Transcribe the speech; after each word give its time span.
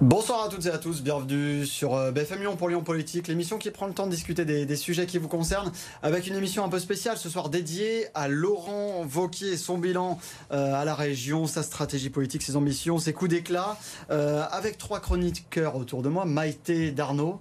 Bonsoir 0.00 0.44
à 0.44 0.48
toutes 0.48 0.64
et 0.64 0.70
à 0.70 0.78
tous, 0.78 1.02
bienvenue 1.02 1.66
sur 1.66 1.94
euh, 1.94 2.10
BFM 2.10 2.40
Lyon 2.40 2.56
pour 2.56 2.70
Lyon 2.70 2.82
Politique, 2.82 3.28
l'émission 3.28 3.58
qui 3.58 3.70
prend 3.70 3.86
le 3.86 3.92
temps 3.92 4.06
de 4.06 4.10
discuter 4.10 4.46
des, 4.46 4.76
sujets 4.76 5.04
qui 5.04 5.18
vous 5.18 5.28
concernent, 5.28 5.70
avec 6.02 6.26
une 6.26 6.36
émission 6.36 6.64
un 6.64 6.70
peu 6.70 6.78
spéciale 6.78 7.18
ce 7.18 7.28
soir 7.28 7.50
dédiée 7.50 8.06
à 8.14 8.26
Laurent 8.26 9.04
Vauquier, 9.04 9.58
son 9.58 9.76
bilan 9.76 10.18
euh, 10.52 10.72
à 10.72 10.86
la 10.86 10.94
région, 10.94 11.46
sa 11.46 11.62
stratégie 11.62 12.08
politique, 12.08 12.40
ses 12.40 12.56
ambitions, 12.56 12.96
ses 12.96 13.12
coups 13.12 13.30
d'éclat, 13.30 13.76
euh, 14.10 14.42
avec 14.50 14.78
trois 14.78 15.00
chroniqueurs 15.00 15.76
autour 15.76 16.00
de 16.00 16.08
moi, 16.08 16.24
Maïté 16.24 16.92
Darnaud, 16.92 17.38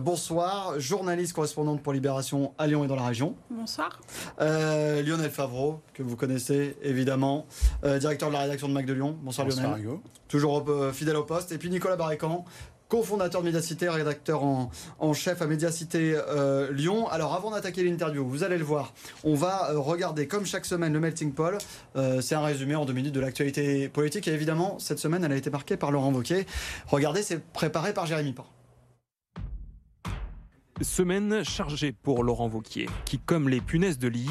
bonsoir, 0.00 0.80
journaliste 0.80 1.34
correspondante 1.34 1.82
pour 1.82 1.92
Libération 1.92 2.54
à 2.56 2.66
Lyon 2.66 2.84
et 2.84 2.86
dans 2.86 2.96
la 2.96 3.04
région. 3.04 3.34
Bonsoir. 3.50 4.00
Lionel 4.40 5.30
Favreau, 5.30 5.82
que 5.92 6.02
vous 6.02 6.16
connaissez 6.16 6.74
évidemment, 6.80 7.44
directeur 7.82 8.30
de 8.30 8.32
la 8.32 8.40
rédaction 8.40 8.66
de 8.66 8.72
Mac 8.72 8.86
de 8.86 8.94
Lyon. 8.94 9.14
Bonsoir, 9.20 9.46
bonsoir 9.46 9.76
Lionel. 9.76 9.98
Toujours 10.28 10.64
fidèle 10.92 11.16
au 11.16 11.24
poste. 11.24 11.52
Et 11.52 11.58
puis 11.58 11.70
Nicolas 11.70 11.96
Barrécan, 11.96 12.44
cofondateur 12.88 13.42
de 13.42 13.46
Médiacité, 13.46 13.88
rédacteur 13.88 14.42
en, 14.42 14.70
chef 15.12 15.42
à 15.42 15.46
Médiacité 15.46 16.14
euh, 16.16 16.72
Lyon. 16.72 17.08
Alors 17.08 17.34
avant 17.34 17.50
d'attaquer 17.50 17.84
l'interview, 17.84 18.26
vous 18.26 18.44
allez 18.44 18.58
le 18.58 18.64
voir, 18.64 18.94
on 19.24 19.34
va 19.34 19.70
euh, 19.70 19.78
regarder 19.78 20.26
comme 20.26 20.46
chaque 20.46 20.64
semaine 20.64 20.92
le 20.92 21.00
Melting 21.00 21.32
Poll. 21.32 21.58
Euh, 21.96 22.20
c'est 22.20 22.34
un 22.34 22.42
résumé 22.42 22.74
en 22.74 22.84
deux 22.84 22.92
minutes 22.92 23.14
de 23.14 23.20
l'actualité 23.20 23.88
politique 23.88 24.28
et 24.28 24.32
évidemment 24.32 24.78
cette 24.78 24.98
semaine 24.98 25.24
elle 25.24 25.32
a 25.32 25.36
été 25.36 25.50
marquée 25.50 25.76
par 25.76 25.90
Laurent 25.90 26.12
Wauquiez. 26.12 26.46
Regardez, 26.86 27.22
c'est 27.22 27.42
préparé 27.52 27.92
par 27.92 28.06
Jérémy 28.06 28.32
Pan. 28.32 28.46
Semaine 30.80 31.42
chargée 31.44 31.92
pour 31.92 32.22
Laurent 32.22 32.46
Vauquier, 32.46 32.86
qui, 33.04 33.18
comme 33.18 33.48
les 33.48 33.60
punaises 33.60 33.98
de 33.98 34.06
lit, 34.06 34.30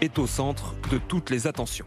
est 0.00 0.18
au 0.18 0.26
centre 0.26 0.74
de 0.90 0.96
toutes 0.96 1.28
les 1.28 1.46
attentions. 1.46 1.84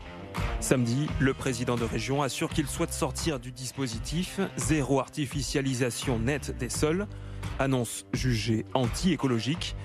Samedi, 0.60 1.08
le 1.20 1.34
président 1.34 1.76
de 1.76 1.84
région 1.84 2.24
assure 2.24 2.50
qu'il 2.50 2.68
souhaite 2.68 2.94
sortir 2.94 3.40
du 3.40 3.52
dispositif 3.52 4.40
zéro 4.58 5.00
artificialisation 5.00 6.20
nette 6.20 6.58
des 6.58 6.70
sols, 6.70 7.08
annonce 7.60 8.06
jugée 8.14 8.66
anti-écologique, 8.74 9.76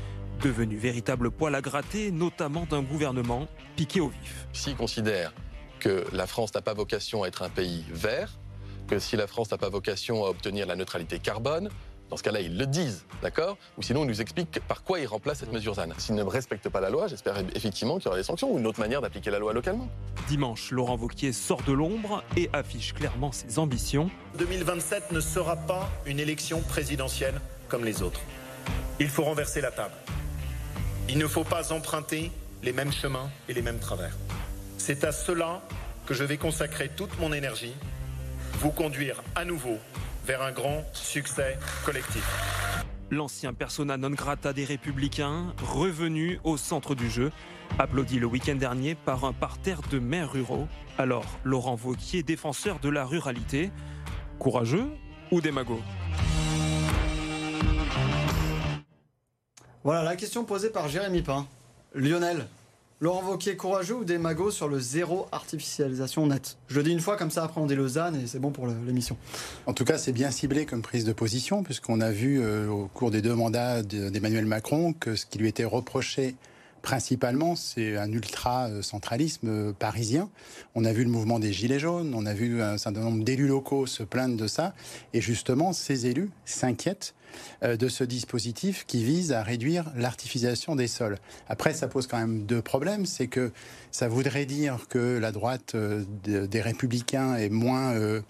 devenu 0.41 0.77
véritable 0.77 1.31
poil 1.31 1.55
à 1.55 1.61
gratter, 1.61 2.11
notamment 2.11 2.65
d'un 2.65 2.83
gouvernement 2.83 3.47
piqué 3.77 4.01
au 4.01 4.09
vif. 4.09 4.47
S'il 4.53 4.77
considère 4.77 5.35
que 5.79 6.05
la 6.13 6.27
France 6.27 6.55
n'a 6.55 6.63
pas 6.63 6.75
vocation 6.75 7.23
à 7.23 7.29
être 7.29 7.43
un 7.43 7.51
pays 7.51 7.85
vert, 7.91 8.39
que 8.89 8.99
si 8.99 9.17
la 9.17 9.27
France 9.27 9.51
n'a 9.51 9.59
pas 9.59 9.69
vocation 9.69 10.25
à 10.25 10.29
obtenir 10.29 10.67
la 10.67 10.77
neutralité 10.77 11.19
carbone, 11.19 11.69
dans 12.11 12.17
ce 12.17 12.23
cas-là, 12.25 12.41
ils 12.41 12.59
le 12.59 12.67
disent, 12.67 13.05
d'accord 13.23 13.57
Ou 13.79 13.83
sinon, 13.83 14.03
ils 14.03 14.09
nous 14.09 14.21
expliquent 14.21 14.61
par 14.67 14.83
quoi 14.83 14.99
ils 14.99 15.07
remplacent 15.07 15.39
cette 15.39 15.53
mesure 15.53 15.75
ZAN. 15.75 15.91
S'ils 15.97 16.17
ne 16.17 16.25
respectent 16.25 16.69
pas 16.69 16.81
la 16.81 16.91
loi, 16.91 17.07
j'espère 17.07 17.37
effectivement 17.55 17.99
qu'il 17.99 18.07
y 18.07 18.09
aura 18.09 18.17
des 18.17 18.25
sanctions 18.25 18.53
ou 18.53 18.59
une 18.59 18.67
autre 18.67 18.81
manière 18.81 19.01
d'appliquer 19.01 19.31
la 19.31 19.39
loi 19.39 19.53
localement. 19.53 19.89
Dimanche, 20.29 20.73
Laurent 20.73 20.97
Vauquier 20.97 21.33
sort 21.33 21.63
de 21.63 21.73
l'ombre 21.73 22.25
et 22.37 22.51
affiche 22.53 22.95
clairement 22.95 23.31
ses 23.31 23.61
ambitions. 23.61 24.11
2027 24.39 25.13
ne 25.13 25.21
sera 25.21 25.55
pas 25.57 25.89
une 26.05 26.19
élection 26.19 26.61
présidentielle 26.63 27.41
comme 27.69 27.85
les 27.85 28.03
autres. 28.03 28.21
Il 28.99 29.09
faut 29.09 29.23
renverser 29.23 29.61
la 29.61 29.71
table. 29.71 29.95
Il 31.09 31.19
ne 31.19 31.29
faut 31.29 31.45
pas 31.45 31.73
emprunter 31.73 32.33
les 32.63 32.73
mêmes 32.73 32.93
chemins 32.93 33.31
et 33.49 33.55
les 33.55 33.63
mêmes 33.63 33.79
travers. 33.79 34.17
C'est 34.79 35.05
à 35.05 35.13
cela 35.13 35.63
que 36.07 36.15
je 36.15 36.25
vais 36.25 36.39
consacrer 36.39 36.89
toute 36.89 37.19
mon 37.21 37.33
énergie, 37.33 37.75
vous 38.55 38.73
conduire 38.73 39.23
à 39.37 39.45
nouveau 39.45 39.79
vers 40.31 40.43
un 40.43 40.53
grand 40.53 40.85
succès 40.93 41.59
collectif. 41.85 42.25
L'ancien 43.11 43.53
persona 43.53 43.97
non 43.97 44.11
grata 44.11 44.53
des 44.53 44.65
Républicains, 44.65 45.53
revenu 45.61 46.39
au 46.45 46.57
centre 46.57 46.95
du 46.95 47.11
jeu, 47.11 47.33
applaudi 47.81 48.21
le 48.21 48.27
week-end 48.27 48.55
dernier 48.55 48.95
par 48.95 49.25
un 49.25 49.33
parterre 49.33 49.81
de 49.91 49.99
maires 49.99 50.31
ruraux. 50.31 50.69
Alors, 50.99 51.25
Laurent 51.43 51.75
Vauquier, 51.75 52.23
défenseur 52.23 52.79
de 52.79 52.89
la 52.89 53.05
ruralité, 53.05 53.73
courageux 54.39 54.87
ou 55.33 55.41
démago? 55.41 55.81
Voilà 59.83 60.05
la 60.05 60.15
question 60.15 60.45
posée 60.45 60.71
par 60.71 60.87
Jérémy 60.89 61.23
Pain. 61.23 61.49
Lionel, 61.93 62.47
Laurent 63.03 63.23
Wauquiez, 63.27 63.57
courageux 63.57 63.95
ou 63.95 64.05
démago 64.05 64.51
sur 64.51 64.69
le 64.69 64.79
zéro 64.79 65.27
artificialisation 65.33 66.27
nette? 66.27 66.59
Je 66.69 66.77
le 66.77 66.83
dis 66.83 66.93
une 66.93 67.01
fois, 67.01 67.17
comme 67.17 67.31
ça 67.31 67.45
après 67.45 67.59
on 67.59 67.65
dit 67.65 67.75
Lausanne 67.75 68.21
et 68.23 68.27
c'est 68.27 68.39
bon 68.39 68.51
pour 68.51 68.67
l'émission. 68.67 69.17
En 69.65 69.73
tout 69.73 69.87
cas, 69.87 69.97
c'est 69.97 70.13
bien 70.13 70.31
ciblé 70.31 70.67
comme 70.67 70.83
prise 70.83 71.07
de 71.07 71.15
position, 71.15 71.63
puisqu'on 71.63 72.03
a 72.03 72.11
vu 72.11 72.43
euh, 72.43 72.69
au 72.69 72.89
cours 72.89 73.11
des 73.11 73.23
deux 73.23 73.35
mandats 73.35 73.83
d'Emmanuel 73.83 74.45
Macron 74.45 74.93
que 74.93 75.17
ce 75.17 75.25
qui 75.25 75.39
lui 75.39 75.49
était 75.49 75.65
reproché 75.65 76.37
principalement, 76.83 77.57
c'est 77.57 77.97
un 77.97 78.13
ultra-centralisme 78.13 79.49
euh, 79.49 79.73
parisien. 79.73 80.29
On 80.75 80.85
a 80.85 80.93
vu 80.93 81.03
le 81.03 81.11
mouvement 81.11 81.39
des 81.39 81.55
Gilets 81.55 81.79
jaunes, 81.79 82.13
on 82.15 82.27
a 82.27 82.35
vu 82.35 82.61
un 82.61 82.77
certain 82.77 83.01
nombre 83.01 83.25
d'élus 83.25 83.47
locaux 83.47 83.87
se 83.87 84.03
plaindre 84.03 84.37
de 84.37 84.47
ça, 84.47 84.75
et 85.15 85.23
justement, 85.23 85.73
ces 85.73 86.07
élus 86.07 86.29
s'inquiètent 86.45 87.15
de 87.63 87.89
ce 87.89 88.05
dispositif 88.05 88.85
qui 88.87 89.05
vise 89.05 89.33
à 89.33 89.43
réduire 89.43 89.91
l'artificialisation 89.97 90.77
des 90.77 90.87
sols. 90.87 91.19
Après, 91.49 91.75
ça 91.75 91.89
pose 91.89 92.07
quand 92.07 92.19
même 92.19 92.47
deux 92.47 92.63
problèmes. 92.63 93.07
C'est 93.07 93.27
que 93.27 93.53
ça 93.91 94.09
voudrait 94.09 94.47
dire 94.47 94.87
que 94.89 95.19
la 95.19 95.33
droite 95.33 95.75
euh, 95.75 96.05
des 96.25 96.61
républicains 96.61 97.37
est 97.37 97.49
moins 97.49 97.93
euh, 97.93 98.21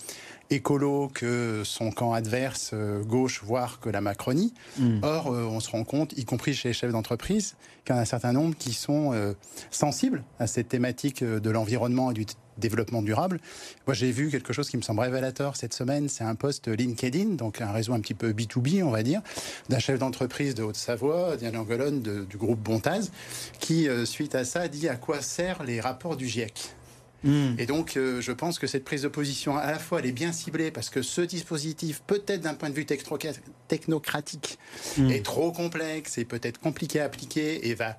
écolo 0.50 1.10
que 1.12 1.62
son 1.64 1.90
camp 1.90 2.12
adverse, 2.12 2.74
gauche, 3.06 3.42
voire 3.44 3.78
que 3.80 3.88
la 3.88 4.00
Macronie. 4.00 4.52
Hmm. 4.78 4.98
Or, 5.02 5.28
on 5.28 5.60
se 5.60 5.70
rend 5.70 5.84
compte, 5.84 6.12
y 6.16 6.24
compris 6.24 6.54
chez 6.54 6.68
les 6.68 6.74
chefs 6.74 6.90
d'entreprise, 6.90 7.54
qu'il 7.84 7.94
y 7.94 7.96
en 7.96 7.98
a 7.98 8.02
un 8.02 8.06
certain 8.06 8.32
nombre 8.32 8.56
qui 8.58 8.72
sont 8.72 9.34
sensibles 9.70 10.24
à 10.40 10.48
cette 10.48 10.68
thématique 10.68 11.22
de 11.22 11.50
l'environnement 11.50 12.10
et 12.10 12.14
du 12.14 12.26
développement 12.60 13.02
durable. 13.02 13.40
Moi, 13.86 13.94
j'ai 13.94 14.10
vu 14.10 14.30
quelque 14.30 14.52
chose 14.52 14.68
qui 14.68 14.76
me 14.76 14.82
semble 14.82 15.00
révélateur 15.00 15.56
cette 15.56 15.74
semaine. 15.74 16.08
C'est 16.08 16.24
un 16.24 16.34
post 16.34 16.68
LinkedIn, 16.68 17.30
donc 17.30 17.60
un 17.60 17.72
réseau 17.72 17.92
un 17.92 18.00
petit 18.00 18.14
peu 18.14 18.32
B2B, 18.32 18.82
on 18.82 18.90
va 18.90 19.02
dire, 19.02 19.22
d'un 19.68 19.78
chef 19.78 19.98
d'entreprise 19.98 20.54
de 20.54 20.62
Haute-Savoie, 20.62 21.36
Diane 21.36 21.56
Angolone, 21.56 22.00
du 22.02 22.36
groupe 22.36 22.60
Bontaz, 22.60 23.10
qui, 23.58 23.88
euh, 23.88 24.04
suite 24.04 24.34
à 24.34 24.44
ça, 24.44 24.68
dit 24.68 24.88
à 24.88 24.96
quoi 24.96 25.20
servent 25.20 25.64
les 25.64 25.80
rapports 25.80 26.16
du 26.16 26.28
GIEC. 26.28 26.74
Hmm. 27.22 27.54
Et 27.58 27.66
donc, 27.66 27.96
euh, 27.96 28.20
je 28.20 28.32
pense 28.32 28.58
que 28.58 28.66
cette 28.66 28.84
prise 28.84 29.02
de 29.02 29.08
position, 29.08 29.56
à 29.56 29.70
la 29.70 29.78
fois, 29.78 29.98
elle 29.98 30.06
est 30.06 30.12
bien 30.12 30.32
ciblée 30.32 30.70
parce 30.70 30.88
que 30.88 31.02
ce 31.02 31.20
dispositif, 31.20 32.02
peut-être 32.06 32.40
d'un 32.40 32.54
point 32.54 32.70
de 32.70 32.74
vue 32.74 32.86
technocratique, 32.86 34.58
hmm. 34.96 35.10
est 35.10 35.24
trop 35.24 35.52
complexe 35.52 36.16
et 36.18 36.24
peut-être 36.24 36.58
compliqué 36.58 37.00
à 37.00 37.04
appliquer 37.04 37.68
et 37.68 37.74
va 37.74 37.98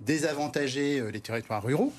désavantager 0.00 0.98
euh, 0.98 1.10
les 1.10 1.20
territoires 1.20 1.62
ruraux. 1.62 1.92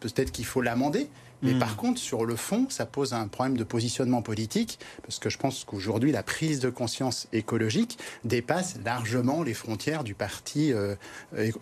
Peut-être 0.00 0.32
qu'il 0.32 0.44
faut 0.44 0.62
l'amender. 0.62 1.08
Mais 1.42 1.54
hmm. 1.54 1.58
par 1.58 1.76
contre, 1.76 2.00
sur 2.00 2.24
le 2.24 2.36
fond, 2.36 2.66
ça 2.68 2.86
pose 2.86 3.12
un 3.12 3.28
problème 3.28 3.56
de 3.56 3.64
positionnement 3.64 4.22
politique, 4.22 4.78
parce 5.02 5.18
que 5.18 5.30
je 5.30 5.38
pense 5.38 5.64
qu'aujourd'hui, 5.64 6.12
la 6.12 6.22
prise 6.22 6.60
de 6.60 6.70
conscience 6.70 7.28
écologique 7.32 7.98
dépasse 8.24 8.76
largement 8.84 9.42
les 9.42 9.54
frontières 9.54 10.04
du 10.04 10.14
parti 10.14 10.72
euh, 10.72 10.94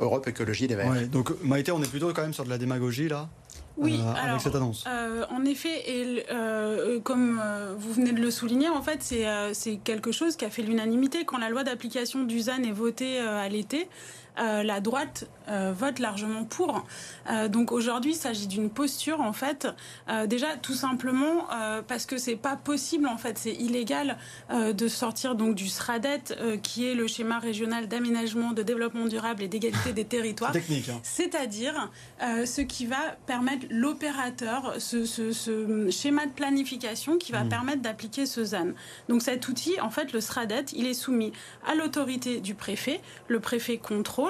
Europe 0.00 0.28
Écologie 0.28 0.66
Les 0.66 0.74
Verts. 0.74 1.08
donc, 1.08 1.30
Maïté, 1.42 1.72
on 1.72 1.82
est 1.82 1.90
plutôt 1.90 2.12
quand 2.12 2.22
même 2.22 2.34
sur 2.34 2.44
de 2.44 2.50
la 2.50 2.58
démagogie, 2.58 3.08
là 3.08 3.28
oui, 3.78 4.00
euh, 4.00 4.30
avec 4.30 4.40
cette 4.40 4.54
annonce. 4.54 4.84
Euh, 4.88 5.26
en 5.28 5.44
effet, 5.44 5.82
et 5.86 6.24
comme 7.02 7.42
vous 7.78 7.92
venez 7.92 8.12
de 8.12 8.22
le 8.22 8.30
souligner, 8.30 8.70
en 8.70 8.80
fait, 8.80 9.02
c'est 9.02 9.76
quelque 9.84 10.12
chose 10.12 10.36
qui 10.36 10.46
a 10.46 10.50
fait 10.50 10.62
l'unanimité 10.62 11.26
quand 11.26 11.36
la 11.36 11.50
loi 11.50 11.62
d'application 11.62 12.24
du 12.24 12.40
ZAN 12.40 12.62
est 12.62 12.72
votée 12.72 13.18
à 13.18 13.46
l'été. 13.50 13.86
La 14.38 14.80
droite 14.80 15.28
vote 15.48 15.98
largement 15.98 16.44
pour. 16.44 16.84
donc 17.48 17.72
aujourd'hui, 17.72 18.12
il 18.12 18.16
s'agit 18.16 18.46
d'une 18.46 18.70
posture 18.70 19.20
en 19.20 19.32
fait, 19.32 19.68
déjà 20.26 20.56
tout 20.56 20.74
simplement 20.74 21.46
parce 21.86 22.06
que 22.06 22.18
c'est 22.18 22.36
pas 22.36 22.56
possible 22.56 23.06
en 23.06 23.16
fait, 23.16 23.38
c'est 23.38 23.52
illégal 23.52 24.18
de 24.50 24.88
sortir 24.88 25.34
donc 25.34 25.54
du 25.54 25.68
SRADET 25.68 26.36
qui 26.62 26.86
est 26.86 26.94
le 26.94 27.06
schéma 27.06 27.38
régional 27.38 27.88
d'aménagement, 27.88 28.52
de 28.52 28.62
développement 28.62 29.06
durable 29.06 29.42
et 29.42 29.48
d'égalité 29.48 29.92
des 29.92 30.04
territoires. 30.04 30.52
Hein. 30.56 31.00
C'est-à-dire 31.02 31.90
ce 32.20 32.60
qui 32.60 32.86
va 32.86 33.16
permettre 33.26 33.66
l'opérateur, 33.70 34.74
ce, 34.78 35.04
ce, 35.04 35.90
schéma 35.90 36.26
de 36.26 36.32
planification 36.32 37.18
qui 37.18 37.32
va 37.32 37.44
mmh. 37.44 37.48
permettre 37.48 37.82
d'appliquer 37.82 38.26
ce 38.26 38.44
ZAN. 38.44 38.68
Donc 39.08 39.22
cet 39.22 39.48
outil, 39.48 39.80
en 39.80 39.90
fait, 39.90 40.12
le 40.12 40.20
SRADET, 40.20 40.66
il 40.74 40.86
est 40.86 40.94
soumis 40.94 41.32
à 41.66 41.74
l'autorité 41.74 42.40
du 42.40 42.54
préfet. 42.54 43.00
Le 43.28 43.40
préfet 43.40 43.78
contrôle 43.78 44.25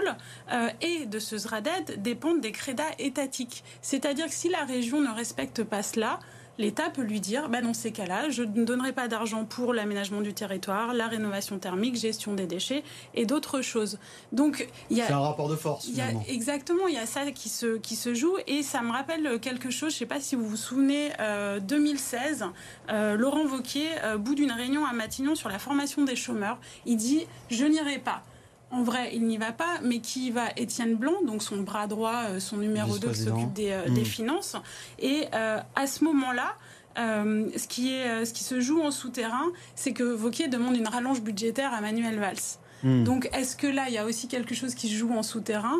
euh, 0.52 0.68
et 0.80 1.06
de 1.06 1.18
ce 1.18 1.38
SRADET 1.38 1.98
dépendent 1.98 2.40
des 2.40 2.52
crédas 2.52 2.90
étatiques. 2.98 3.64
C'est-à-dire 3.82 4.26
que 4.26 4.34
si 4.34 4.48
la 4.48 4.64
région 4.64 5.00
ne 5.00 5.12
respecte 5.12 5.64
pas 5.64 5.82
cela, 5.82 6.18
l'État 6.58 6.90
peut 6.90 7.02
lui 7.02 7.20
dire, 7.20 7.48
bah 7.48 7.60
dans 7.60 7.74
ces 7.74 7.92
cas-là, 7.92 8.30
je 8.30 8.42
ne 8.42 8.64
donnerai 8.64 8.92
pas 8.92 9.08
d'argent 9.08 9.44
pour 9.44 9.74
l'aménagement 9.74 10.20
du 10.20 10.32
territoire, 10.32 10.94
la 10.94 11.06
rénovation 11.06 11.58
thermique, 11.58 11.96
gestion 11.96 12.34
des 12.34 12.46
déchets 12.46 12.82
et 13.14 13.26
d'autres 13.26 13.60
choses. 13.60 13.98
Donc 14.32 14.68
il 14.90 14.96
y 14.96 15.00
a 15.00 15.06
c'est 15.06 15.12
un 15.12 15.20
rapport 15.20 15.48
de 15.48 15.56
force. 15.56 15.88
Y 15.88 16.00
a, 16.00 16.06
exactement, 16.28 16.86
il 16.88 16.94
y 16.94 16.98
a 16.98 17.06
ça 17.06 17.30
qui 17.30 17.48
se 17.48 17.76
qui 17.78 17.96
se 17.96 18.14
joue 18.14 18.36
et 18.46 18.62
ça 18.62 18.82
me 18.82 18.92
rappelle 18.92 19.38
quelque 19.40 19.70
chose. 19.70 19.90
Je 19.90 19.96
ne 19.96 19.98
sais 20.00 20.06
pas 20.06 20.20
si 20.20 20.36
vous 20.36 20.48
vous 20.48 20.56
souvenez, 20.56 21.10
2016, 21.62 22.42
euh, 22.42 22.92
euh, 22.92 23.16
Laurent 23.16 23.44
Vauquier, 23.44 23.88
euh, 24.04 24.16
bout 24.16 24.34
d'une 24.34 24.52
réunion 24.52 24.84
à 24.84 24.92
Matignon 24.92 25.34
sur 25.34 25.48
la 25.48 25.58
formation 25.58 26.04
des 26.04 26.16
chômeurs, 26.16 26.58
il 26.84 26.96
dit 26.96 27.26
je 27.50 27.64
n'irai 27.64 27.98
pas. 27.98 28.22
En 28.70 28.82
vrai, 28.82 29.12
il 29.14 29.24
n'y 29.26 29.38
va 29.38 29.52
pas, 29.52 29.78
mais 29.82 30.00
qui 30.00 30.30
va 30.30 30.48
Étienne 30.56 30.96
Blanc, 30.96 31.22
donc 31.24 31.42
son 31.42 31.58
bras 31.58 31.86
droit, 31.86 32.24
euh, 32.30 32.40
son 32.40 32.56
numéro 32.56 32.98
2 32.98 33.08
qui 33.08 33.20
s'occupe 33.20 33.52
des, 33.52 33.70
euh, 33.70 33.88
hmm. 33.88 34.04
finances. 34.04 34.56
Et 34.98 35.26
euh, 35.34 35.58
à 35.76 35.86
ce 35.86 36.02
moment-là, 36.04 36.54
ce, 36.96 37.68
qui 37.68 37.92
est, 37.92 38.24
ce 38.24 38.32
qui 38.32 38.42
se 38.42 38.60
joue 38.60 38.82
en 38.82 38.90
souterrain, 38.90 39.46
c'est 39.74 39.92
que 39.92 40.02
Vauquier 40.02 40.48
demande 40.48 40.76
une 40.76 40.88
rallonge 40.88 41.20
budgétaire 41.20 41.72
à 41.74 41.80
Manuel 41.80 42.18
Valls. 42.18 42.36
Hmm. 42.82 43.04
Donc 43.04 43.28
est-ce 43.32 43.54
que 43.54 43.66
là, 43.66 43.84
il 43.88 43.94
y 43.94 43.98
a 43.98 44.04
aussi 44.04 44.26
quelque 44.28 44.54
chose 44.54 44.74
qui 44.74 44.88
se 44.88 44.94
joue 44.94 45.12
en 45.12 45.22
souterrain? 45.22 45.76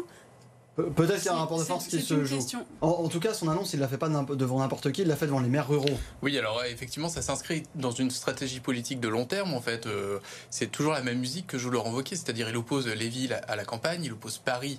Peut-être 0.77 1.17
qu'il 1.17 1.27
y 1.27 1.29
a 1.29 1.35
un 1.35 1.39
rapport 1.39 1.59
de 1.59 1.65
force 1.65 1.87
qui 1.87 2.03
se 2.03 2.25
joue. 2.25 2.39
En, 2.83 3.09
tout 3.09 3.19
cas, 3.19 3.33
son 3.33 3.49
annonce, 3.49 3.73
il 3.73 3.81
l'a 3.81 3.89
fait 3.89 3.97
pas 3.97 4.09
devant 4.09 4.59
n'importe 4.59 4.93
qui, 4.93 5.03
il 5.03 5.09
l'a 5.09 5.17
fait 5.17 5.27
devant 5.27 5.41
les 5.41 5.49
maires 5.49 5.69
ruraux. 5.69 5.99
Oui, 6.21 6.37
alors 6.39 6.63
effectivement, 6.65 7.09
ça 7.09 7.23
s'inscrit 7.23 7.63
dans 7.75 7.93
une 7.93 8.11
stratégie 8.11 8.61
politique 8.61 9.01
de 9.01 9.09
long 9.09 9.25
terme. 9.25 9.55
En 9.55 9.63
fait, 9.63 9.87
euh, 9.87 10.19
c'est 10.51 10.71
toujours 10.71 10.93
la 10.93 11.03
même 11.03 11.19
musique 11.19 11.47
que 11.47 11.57
je 11.57 11.69
Laurent 11.71 11.93
Wauquiez, 11.93 12.17
c'est-à-dire 12.17 12.51
il 12.51 12.57
oppose 12.57 12.87
les 12.87 13.09
villes 13.09 13.41
à 13.49 13.57
la 13.57 13.65
campagne, 13.65 14.05
il 14.05 14.13
oppose 14.13 14.39
Paris 14.39 14.79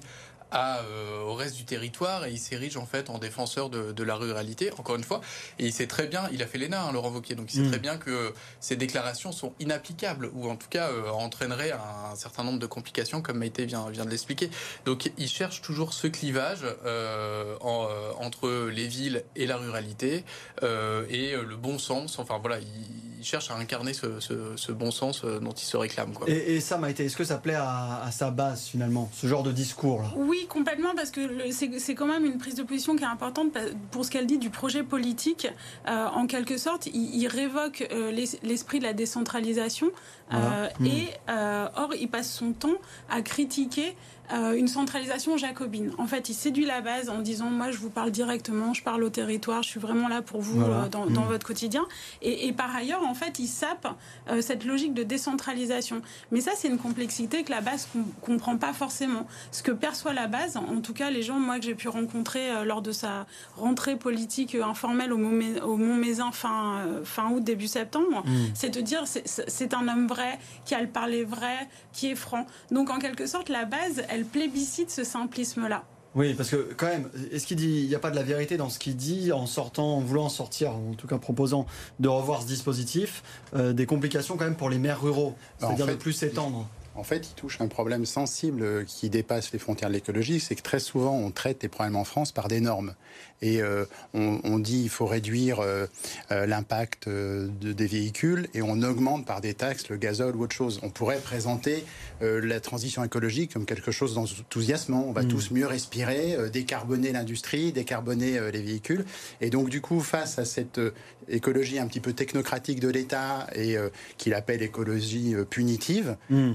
à, 0.52 0.80
euh, 0.80 1.22
au 1.22 1.34
reste 1.34 1.56
du 1.56 1.66
territoire 1.66 2.26
et 2.26 2.32
il 2.32 2.40
s'érige 2.40 2.78
en 2.78 2.86
fait 2.86 3.10
en 3.10 3.18
défenseur 3.18 3.70
de, 3.70 3.92
de, 3.92 4.04
la 4.04 4.16
ruralité, 4.16 4.72
encore 4.78 4.96
une 4.96 5.04
fois. 5.04 5.22
Et 5.60 5.66
il 5.66 5.74
sait 5.74 5.88
très 5.88 6.08
bien, 6.08 6.24
il 6.32 6.42
a 6.42 6.48
fait 6.48 6.58
l'ENA, 6.58 6.84
hein, 6.84 6.92
Laurent 6.92 7.12
Wauquiez, 7.12 7.36
donc 7.36 7.54
il 7.54 7.58
sait 7.58 7.68
mm. 7.68 7.70
très 7.70 7.80
bien 7.80 7.98
que 7.98 8.34
ces 8.60 8.76
déclarations 8.76 9.32
sont 9.32 9.54
inapplicables 9.60 10.30
ou 10.34 10.50
en 10.50 10.56
tout 10.56 10.68
cas 10.70 10.90
euh, 10.90 11.10
entraîneraient 11.10 11.72
un, 11.72 12.16
certain 12.16 12.44
nombre 12.44 12.60
de 12.60 12.66
complications, 12.66 13.22
comme 13.22 13.38
Maïté 13.38 13.66
vient, 13.66 13.90
vient 13.90 14.06
de 14.06 14.10
l'expliquer. 14.10 14.50
Donc 14.86 15.12
il 15.18 15.28
cherche 15.28 15.62
toujours 15.62 15.94
ce 15.94 16.08
clivage 16.08 16.66
euh, 16.86 17.56
en, 17.62 17.88
euh, 17.90 18.12
entre 18.20 18.70
les 18.70 18.88
villes 18.88 19.24
et 19.36 19.46
la 19.46 19.58
ruralité 19.58 20.24
et 20.62 21.36
le 21.36 21.56
bon 21.56 21.78
sens. 21.80 22.20
Enfin 22.20 22.38
voilà, 22.40 22.60
il, 22.60 23.24
cherche 23.24 23.50
à 23.50 23.56
incarner 23.56 23.94
ce, 23.94 24.20
ce, 24.20 24.56
ce, 24.56 24.72
bon 24.72 24.92
sens 24.92 25.26
dont 25.26 25.52
il 25.52 25.66
se 25.66 25.76
réclame. 25.76 26.14
Quoi. 26.14 26.30
Et, 26.30 26.56
et 26.56 26.62
ça, 26.62 26.78
Maïté, 26.78 27.06
est-ce 27.06 27.18
que 27.18 27.24
ça 27.24 27.38
plaît 27.38 27.56
à, 27.56 28.04
à 28.04 28.12
sa 28.12 28.30
base 28.30 28.66
finalement, 28.66 29.10
ce 29.14 29.26
genre 29.28 29.44
de 29.44 29.52
discours 29.52 30.04
là 30.04 30.14
Oui, 30.16 30.37
complètement, 30.46 30.94
parce 30.96 31.12
que 31.12 31.22
c'est 31.52 31.96
quand 31.96 32.06
même 32.06 32.26
une 32.26 32.38
prise 32.38 32.56
de 32.56 32.64
position 32.64 32.96
qui 32.96 33.04
est 33.04 33.08
importante 33.08 33.58
pour 33.92 34.06
ce 34.06 34.12
qu'elle 34.12 34.28
dit 34.28 34.38
du 34.38 34.50
projet 34.50 34.84
politique. 34.84 35.48
Euh, 35.88 36.08
en 36.08 36.28
quelque 36.28 36.58
sorte, 36.58 36.88
il, 36.88 37.28
révoque 37.28 37.88
euh, 37.92 38.12
l'esprit 38.44 38.80
de 38.80 38.84
la 38.84 38.94
décentralisation. 38.94 39.92
Euh, 40.34 40.68
et 40.84 41.08
or 41.30 41.94
il 42.00 42.10
passe 42.10 42.32
son 42.32 42.52
temps 42.52 42.76
à 43.10 43.22
critiquer 43.22 43.96
euh, 44.34 44.54
une 44.54 44.68
centralisation 44.68 45.38
jacobine. 45.38 45.92
En 45.98 46.06
fait, 46.06 46.28
il 46.30 46.34
séduit 46.34 46.66
la 46.66 46.82
base 46.82 47.10
en 47.10 47.20
disant 47.20 47.50
moi 47.50 47.72
je 47.72 47.78
vous 47.78 47.90
parle 47.90 48.12
directement, 48.12 48.74
je 48.74 48.84
parle 48.84 49.04
au 49.04 49.10
territoire, 49.10 49.64
je 49.64 49.70
suis 49.70 49.80
vraiment 49.80 50.10
là 50.10 50.22
pour 50.22 50.42
vous 50.42 50.62
euh, 50.62 50.90
dans, 50.90 51.06
dans, 51.06 51.22
mm. 51.22 51.28
votre 51.28 51.48
quotidien. 51.48 51.86
Et, 52.22 52.48
et, 52.48 52.54
par 52.54 52.76
ailleurs, 52.76 53.06
en 53.06 53.14
fait, 53.14 53.40
il 53.40 53.48
sape 53.48 53.88
euh, 54.30 54.42
cette 54.42 54.66
logique 54.66 54.94
de 54.94 55.04
décentralisation. 55.04 56.02
Mais 56.32 56.42
ça, 56.42 56.52
c'est 56.56 56.68
une 56.68 56.78
complexité 56.78 57.44
que 57.44 57.52
la 57.52 57.62
base 57.62 57.88
comprend 58.22 58.58
pas 58.58 58.74
forcément. 58.74 59.28
Ce 59.52 59.64
que 59.64 59.72
perçoit 59.72 60.14
la 60.14 60.28
base, 60.28 60.58
en 60.58 60.82
tout 60.82 60.94
cas 60.94 61.10
les 61.10 61.22
gens 61.22 61.40
moi 61.40 61.60
que 61.60 61.66
j'ai 61.66 61.76
pu 61.76 61.88
rencontrer 61.88 62.66
lors 62.66 62.82
de 62.82 62.92
sa 62.92 63.26
rentrée 63.56 63.96
politique 63.96 64.56
informelle 64.56 65.14
au 65.14 65.18
Mont-Mézin 65.18 66.32
fin, 66.32 66.86
fin 67.04 67.30
août 67.32 67.44
début 67.44 67.68
septembre, 67.68 68.24
mm. 68.26 68.32
c'est 68.54 68.70
de 68.70 68.82
dire 68.82 69.04
c'est 69.06 69.74
un 69.74 69.88
homme 69.88 70.08
vrai 70.08 70.40
qui 70.66 70.76
a 70.76 70.82
le 70.82 70.88
parler 70.88 71.24
vrai, 71.24 71.68
qui 71.94 72.12
est 72.12 72.16
franc. 72.16 72.46
Donc 72.72 72.90
en 72.90 73.00
quelque 73.00 73.26
sorte, 73.26 73.50
la 73.50 73.66
base, 73.66 74.04
elle 74.10 74.17
plébiscite 74.26 74.92
ce 74.92 75.04
simplisme-là. 75.04 75.84
Oui, 76.16 76.34
parce 76.34 76.50
que 76.50 76.74
quand 76.76 76.88
même, 76.88 77.10
est-ce 77.32 77.46
qu'il 77.46 77.58
dit, 77.58 77.82
il 77.84 77.88
n'y 77.88 77.96
a 77.96 78.00
pas 78.00 78.10
de 78.10 78.16
la 78.16 78.24
vérité 78.24 78.58
dans 78.58 78.70
ce 78.70 78.80
qu'il 78.80 78.96
dit 78.96 79.32
en 79.32 79.46
sortant, 79.46 79.98
en 79.98 80.00
voulant 80.00 80.30
sortir, 80.30 80.72
en 80.72 80.94
tout 80.94 81.06
cas 81.06 81.18
proposant 81.18 81.68
de 82.00 82.08
revoir 82.08 82.42
ce 82.42 82.48
dispositif, 82.48 83.24
euh, 83.56 83.72
des 83.72 83.86
complications 83.86 84.36
quand 84.36 84.46
même 84.46 84.56
pour 84.56 84.70
les 84.70 84.80
maires 84.80 85.02
ruraux, 85.02 85.36
c'est-à-dire 85.60 85.86
de 85.86 85.94
plus 85.94 86.14
s'étendre 86.14 86.68
en 86.98 87.04
fait, 87.04 87.30
il 87.30 87.36
touche 87.36 87.62
un 87.62 87.68
problème 87.68 88.06
sensible 88.08 88.84
qui 88.86 89.10
dépasse 89.10 89.52
les 89.52 89.60
frontières 89.60 89.90
de 89.90 89.94
l'écologie, 89.94 90.40
c'est 90.40 90.56
que 90.56 90.64
très 90.64 90.80
souvent, 90.80 91.14
on 91.14 91.30
traite 91.30 91.62
les 91.62 91.70
problèmes 91.70 91.96
en 91.96 92.04
France 92.04 92.32
par 92.32 92.48
des 92.48 92.60
normes 92.60 92.96
et 93.42 93.62
euh, 93.62 93.86
on, 94.14 94.40
on, 94.44 94.60
dit 94.60 94.84
il 94.84 94.90
faut 94.90 95.06
réduire 95.06 95.60
euh, 95.60 95.86
euh, 96.32 96.46
l'impact 96.46 97.08
de, 97.08 97.50
des 97.62 97.88
véhicules 97.88 98.48
et 98.54 98.62
on 98.62 98.82
augmente 98.82 99.26
par 99.26 99.42
des 99.42 99.54
taxes 99.54 99.90
le 99.90 99.98
gazole 99.98 100.36
ou 100.36 100.44
autre 100.44 100.56
chose. 100.56 100.80
On 100.84 100.90
pourrait 100.90 101.20
présenter 101.20 101.84
la 102.22 102.60
transition 102.60 103.04
écologique 103.04 103.54
comme 103.54 103.66
quelque 103.66 103.92
chose 103.92 104.16
d'enthousiasmant. 104.16 105.06
On 105.08 105.12
va 105.12 105.22
mmh. 105.22 105.28
tous 105.28 105.52
mieux 105.52 105.68
respirer, 105.68 106.36
décarboner 106.52 107.12
l'industrie, 107.12 107.72
décarboner 107.72 108.40
les 108.52 108.62
véhicules. 108.62 109.06
Et 109.40 109.50
donc 109.50 109.70
du 109.70 109.82
coup, 109.82 110.00
face 110.00 110.40
à 110.40 110.46
cette 110.46 110.80
écologie 111.28 111.78
un 111.78 111.88
petit 111.88 112.00
peu 112.00 112.14
technocratique 112.14 112.80
de 112.80 112.88
l'État 112.88 113.48
et 113.54 113.76
qu'il 114.18 114.34
appelle 114.34 114.64
écologie 114.64 115.36
punitive, 115.50 116.18
mmh. 116.32 116.54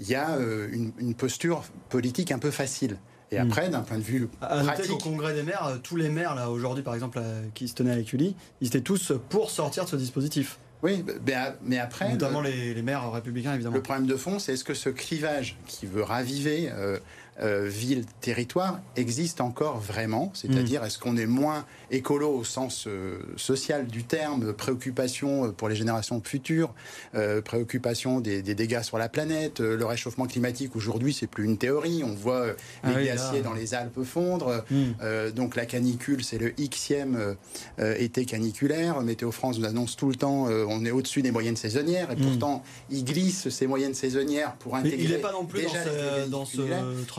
il 0.00 0.08
y 0.08 0.14
a 0.14 0.36
une, 0.70 0.92
une 0.98 1.14
posture 1.14 1.64
politique 1.88 2.30
un 2.30 2.38
peu 2.38 2.50
facile. 2.50 2.98
Et 3.32 3.38
après, 3.38 3.68
d'un 3.68 3.80
point 3.80 3.98
de 3.98 4.02
vue 4.02 4.28
pratique... 4.40 4.90
au 4.90 4.98
Congrès 4.98 5.34
des 5.34 5.42
maires, 5.42 5.66
euh, 5.66 5.76
tous 5.82 5.96
les 5.96 6.08
maires, 6.08 6.34
là, 6.34 6.50
aujourd'hui, 6.50 6.84
par 6.84 6.94
exemple, 6.94 7.18
euh, 7.20 7.42
qui 7.54 7.66
se 7.68 7.74
tenaient 7.74 7.92
avec 7.92 8.12
Uli, 8.12 8.36
ils 8.60 8.68
étaient 8.68 8.80
tous 8.80 9.12
pour 9.28 9.50
sortir 9.50 9.84
de 9.84 9.88
ce 9.88 9.96
dispositif. 9.96 10.58
Oui, 10.82 11.04
mais 11.64 11.78
après... 11.78 12.12
Notamment 12.12 12.40
les, 12.40 12.74
les, 12.74 12.82
maires 12.82 13.10
républicains, 13.10 13.54
évidemment. 13.54 13.76
Le 13.76 13.82
problème 13.82 14.06
de 14.06 14.16
fond, 14.16 14.38
c'est 14.38 14.52
est-ce 14.52 14.64
que 14.64 14.74
ce 14.74 14.90
clivage 14.90 15.56
qui 15.66 15.86
veut 15.86 16.02
raviver 16.02 16.70
euh, 16.70 16.98
euh, 17.42 17.68
ville, 17.68 18.06
territoire 18.22 18.80
existe 18.96 19.42
encore 19.42 19.78
vraiment 19.78 20.30
C'est-à-dire, 20.32 20.82
est-ce 20.84 20.98
qu'on 20.98 21.18
est 21.18 21.26
moins 21.26 21.66
écolo 21.90 22.30
au 22.30 22.44
sens 22.44 22.86
euh, 22.86 23.18
social 23.36 23.86
du 23.86 24.04
terme, 24.04 24.54
préoccupation 24.54 25.44
euh, 25.44 25.52
pour 25.52 25.68
les 25.68 25.76
générations 25.76 26.22
futures, 26.24 26.72
préoccupation 27.44 28.20
des, 28.20 28.42
dégâts 28.42 28.82
sur 28.82 28.98
la 28.98 29.08
planète, 29.08 29.60
le 29.60 29.84
réchauffement 29.84 30.26
climatique 30.26 30.76
aujourd'hui, 30.76 31.12
c'est 31.12 31.26
plus 31.26 31.44
une 31.44 31.58
théorie. 31.58 32.02
On 32.04 32.14
voit 32.14 32.46
les 32.84 32.92
ah 32.94 33.02
glaciers 33.02 33.42
dans 33.42 33.52
les 33.52 33.74
Alpes 33.74 34.02
fondre. 34.02 34.64
Hmm. 34.70 35.30
donc 35.34 35.56
la 35.56 35.66
canicule, 35.66 36.24
c'est 36.24 36.38
le 36.38 36.50
Xème 36.50 37.36
été 37.78 38.24
caniculaire. 38.24 39.00
Météo 39.02 39.30
France 39.30 39.58
nous 39.58 39.64
annonce 39.64 39.96
tout 39.96 40.08
le 40.08 40.16
temps, 40.16 40.44
on 40.44 40.84
est 40.84 40.90
au-dessus 40.90 41.22
des 41.22 41.30
moyennes 41.30 41.56
saisonnières, 41.56 42.10
et 42.10 42.16
hmm. 42.16 42.26
pourtant, 42.26 42.62
il 42.90 43.04
glisse 43.04 43.48
ces 43.48 43.66
moyennes 43.66 43.94
saisonnières 43.94 44.54
pour 44.54 44.76
intégrer. 44.76 45.02
il 45.02 45.10
n'est 45.10 45.18
pas 45.18 45.32
non 45.32 45.44
plus 45.44 45.64
dans 46.28 46.44
ce, 46.44 46.62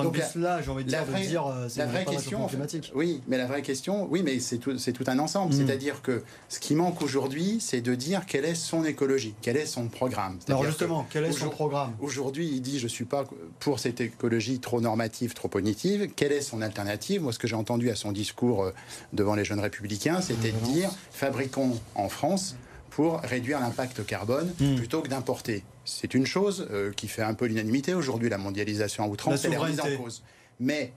dans 0.03 0.06
là, 0.35 0.61
j'ai 0.61 0.71
envie 0.71 0.83
de, 0.83 0.89
dire, 0.89 1.47
euh, 1.47 1.67
la 1.77 1.85
vraie 1.85 2.05
question, 2.05 2.47
oui, 2.93 3.21
mais 3.27 3.37
la 3.37 3.45
vraie 3.45 3.61
question, 3.61 4.07
oui, 4.09 4.21
mais 4.23 4.39
c'est 4.39 4.57
tout, 4.57 4.75
tout, 4.75 5.03
un 5.07 5.19
ensemble. 5.19 5.53
Mm. 5.53 5.57
C'est-à-dire 5.57 6.01
que 6.01 6.23
ce 6.49 6.59
qui 6.59 6.75
manque 6.75 7.01
aujourd'hui, 7.01 7.57
c'est 7.59 7.81
de 7.81 7.95
dire 7.95 8.25
quelle 8.25 8.45
est 8.45 8.55
son 8.55 8.83
écologie, 8.85 9.35
quel 9.41 9.57
est 9.57 9.65
son 9.65 9.87
programme. 9.87 10.39
Alors 10.47 10.63
justement, 10.63 11.05
quel 11.09 11.25
est 11.25 11.31
son 11.31 11.49
programme? 11.49 11.93
Aujourd'hui, 12.01 12.47
il 12.47 12.61
dit 12.61 12.79
je 12.79 12.87
suis 12.87 13.05
pas 13.05 13.25
pour 13.59 13.79
cette 13.79 14.01
écologie 14.01 14.59
trop 14.59 14.81
normative, 14.81 15.33
trop 15.33 15.47
punitive. 15.47 16.09
Quelle 16.15 16.31
est 16.31 16.41
son 16.41 16.61
alternative? 16.61 17.21
Moi, 17.21 17.33
ce 17.33 17.39
que 17.39 17.47
j'ai 17.47 17.55
entendu 17.55 17.89
à 17.89 17.95
son 17.95 18.11
discours 18.11 18.63
euh, 18.63 18.71
devant 19.13 19.35
les 19.35 19.45
jeunes 19.45 19.59
républicains, 19.59 20.21
c'était 20.21 20.51
de 20.51 20.59
dire 20.65 20.89
fabriquons 21.11 21.73
en 21.95 22.09
France 22.09 22.55
pour 22.89 23.19
réduire 23.21 23.59
l'impact 23.59 24.05
carbone 24.05 24.51
mm. 24.59 24.75
plutôt 24.75 25.01
que 25.01 25.07
d'importer 25.07 25.63
c'est 25.87 26.13
une 26.13 26.25
chose 26.25 26.67
euh, 26.71 26.91
qui 26.91 27.07
fait 27.07 27.21
un 27.21 27.33
peu 27.33 27.45
l'unanimité 27.45 27.93
aujourd'hui, 27.93 28.29
la 28.29 28.37
mondialisation 28.37 29.03
à 29.03 29.07
outrance, 29.07 29.45
elle 29.45 29.53
est 29.53 29.57
remise 29.57 29.79
en 29.79 29.97
cause. 29.97 30.21
Mais 30.59 30.91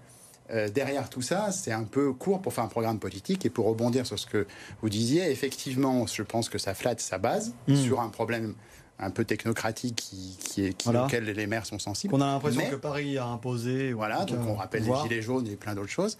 euh, 0.51 0.69
derrière 0.69 1.09
tout 1.09 1.23
ça, 1.23 1.53
c'est 1.53 1.73
un 1.73 1.85
peu 1.85 2.13
court 2.13 2.43
pour 2.43 2.53
faire 2.53 2.65
un 2.65 2.69
programme 2.69 2.99
politique 2.99 3.47
et 3.47 3.51
pour 3.51 3.67
rebondir 3.67 4.05
sur 4.07 4.19
ce 4.19 4.27
que 4.27 4.47
vous 4.83 4.89
disiez, 4.89 5.31
effectivement, 5.31 6.07
je 6.07 6.23
pense 6.23 6.49
que 6.49 6.59
ça 6.59 6.75
flatte 6.75 7.01
sa 7.01 7.19
base 7.19 7.55
hmm. 7.69 7.77
sur 7.77 8.01
un 8.01 8.09
problème 8.09 8.55
un 9.01 9.11
peu 9.11 9.25
technocratique 9.25 9.97
qui, 9.97 10.37
qui 10.39 10.67
est, 10.67 10.73
qui, 10.75 10.89
auquel 10.89 11.25
les 11.25 11.47
maires 11.47 11.67
sont 11.67 11.79
sensibles. 11.79 12.15
On 12.15 12.21
a 12.21 12.27
l'impression 12.27 12.69
que 12.69 12.77
Paris 12.77 13.17
a 13.17 13.27
imposé. 13.27 13.93
Voilà, 13.93 14.25
donc 14.25 14.47
on 14.47 14.55
rappelle 14.55 14.85
les 14.85 14.95
gilets 15.03 15.23
jaunes 15.23 15.47
et 15.47 15.57
plein 15.57 15.75
d'autres 15.75 15.89
choses. 15.89 16.19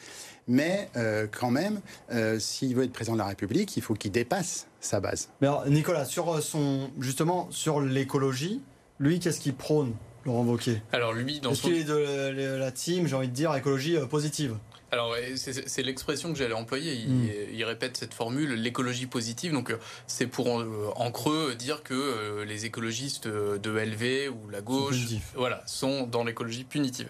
Mais 0.49 0.89
euh, 0.97 1.27
quand 1.31 1.51
même, 1.51 1.81
euh, 2.11 2.39
s'il 2.39 2.75
veut 2.75 2.85
être 2.85 2.93
président 2.93 3.15
de 3.15 3.19
la 3.19 3.27
République, 3.27 3.77
il 3.77 3.83
faut 3.83 3.95
qu'il 3.95 4.13
dépasse 4.13 4.67
sa 4.81 5.01
base. 5.01 5.29
Mais 5.41 5.47
alors, 5.47 5.67
Nicolas, 5.67 6.05
sur 6.05 6.43
son, 6.43 6.91
justement, 6.99 7.49
sur 7.51 7.81
l'écologie, 7.81 8.61
lui, 8.99 9.21
qu'est-ce 9.21 9.41
qu'il 9.41 9.55
prône 9.55 9.95
Laurent 10.25 10.45
Wauquiez? 10.45 10.83
Alors 10.93 11.13
lui, 11.13 11.41
dans 11.41 11.53
Est-ce 11.53 11.63
qu'il 11.63 11.77
est 11.77 11.85
de 11.85 12.57
la 12.57 12.71
team, 12.73 13.07
j'ai 13.07 13.17
envie 13.17 13.29
de 13.29 13.35
dire, 13.35 13.55
écologie 13.55 13.97
positive? 14.11 14.57
Alors, 14.93 15.15
c'est 15.37 15.83
l'expression 15.83 16.33
que 16.33 16.39
j'allais 16.39 16.55
employer. 16.55 16.95
Il, 16.95 17.63
hmm. 17.63 17.65
répète 17.65 17.97
cette 17.97 18.15
formule, 18.15 18.55
l'écologie 18.55 19.07
positive. 19.07 19.53
Donc, 19.53 19.71
euh, 19.71 19.79
c'est 20.07 20.27
pour 20.27 20.49
en, 20.49 21.11
creux 21.13 21.55
dire 21.55 21.83
que 21.83 21.95
euh, 21.95 22.45
les 22.45 22.67
écologistes 22.67 23.29
de 23.29 23.71
LV 23.71 24.31
ou 24.31 24.49
la 24.49 24.61
gauche, 24.61 24.97
voilà, 25.35 25.63
sont 25.67 26.07
dans 26.07 26.25
l'écologie 26.25 26.65
punitive. 26.65 27.09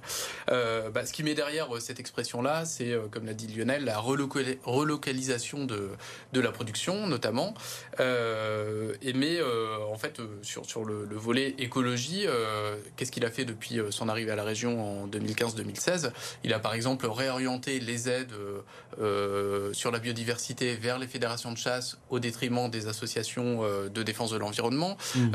Euh, 0.50 0.90
bah, 0.90 1.06
ce 1.06 1.12
qui 1.12 1.22
met 1.22 1.34
derrière 1.34 1.68
cette 1.80 2.00
expression-là, 2.00 2.64
c'est, 2.64 2.94
comme 3.10 3.24
l'a 3.24 3.34
dit 3.34 3.46
Lionel, 3.46 3.84
la 3.84 3.98
relocalisation 3.98 5.64
de, 5.64 5.90
de 6.32 6.40
la 6.40 6.52
production, 6.52 7.06
notamment. 7.06 7.54
et 7.98 9.12
mais 9.14 9.38
en 9.90 9.96
fait, 9.96 10.20
sur, 10.42 10.66
sur 10.66 10.84
le, 10.84 11.06
le 11.06 11.16
volet 11.16 11.54
écologie, 11.58 12.26
qu'est-ce 12.96 13.12
qu'il 13.12 13.24
a 13.24 13.30
fait 13.30 13.44
depuis 13.44 13.78
son 13.90 14.08
arrivée 14.08 14.32
à 14.32 14.36
la 14.36 14.44
région 14.44 15.04
en 15.04 15.08
2015-2016 15.08 16.12
Il 16.44 16.52
a 16.52 16.58
par 16.58 16.74
exemple 16.74 17.06
réorienté 17.06 17.69
les 17.78 18.08
aides 18.08 18.32
euh, 18.32 18.62
euh, 19.00 19.72
sur 19.72 19.90
la 19.90 19.98
biodiversité 19.98 20.74
vers 20.74 20.98
les 20.98 21.06
fédérations 21.06 21.52
de 21.52 21.58
chasse 21.58 21.98
au 22.08 22.18
détriment 22.18 22.68
des 22.70 22.88
associations 22.88 23.60
euh, 23.62 23.88
de 23.88 24.02
défense 24.02 24.30
de 24.30 24.38
l'environnement. 24.38 24.96
Mmh. 25.14 25.28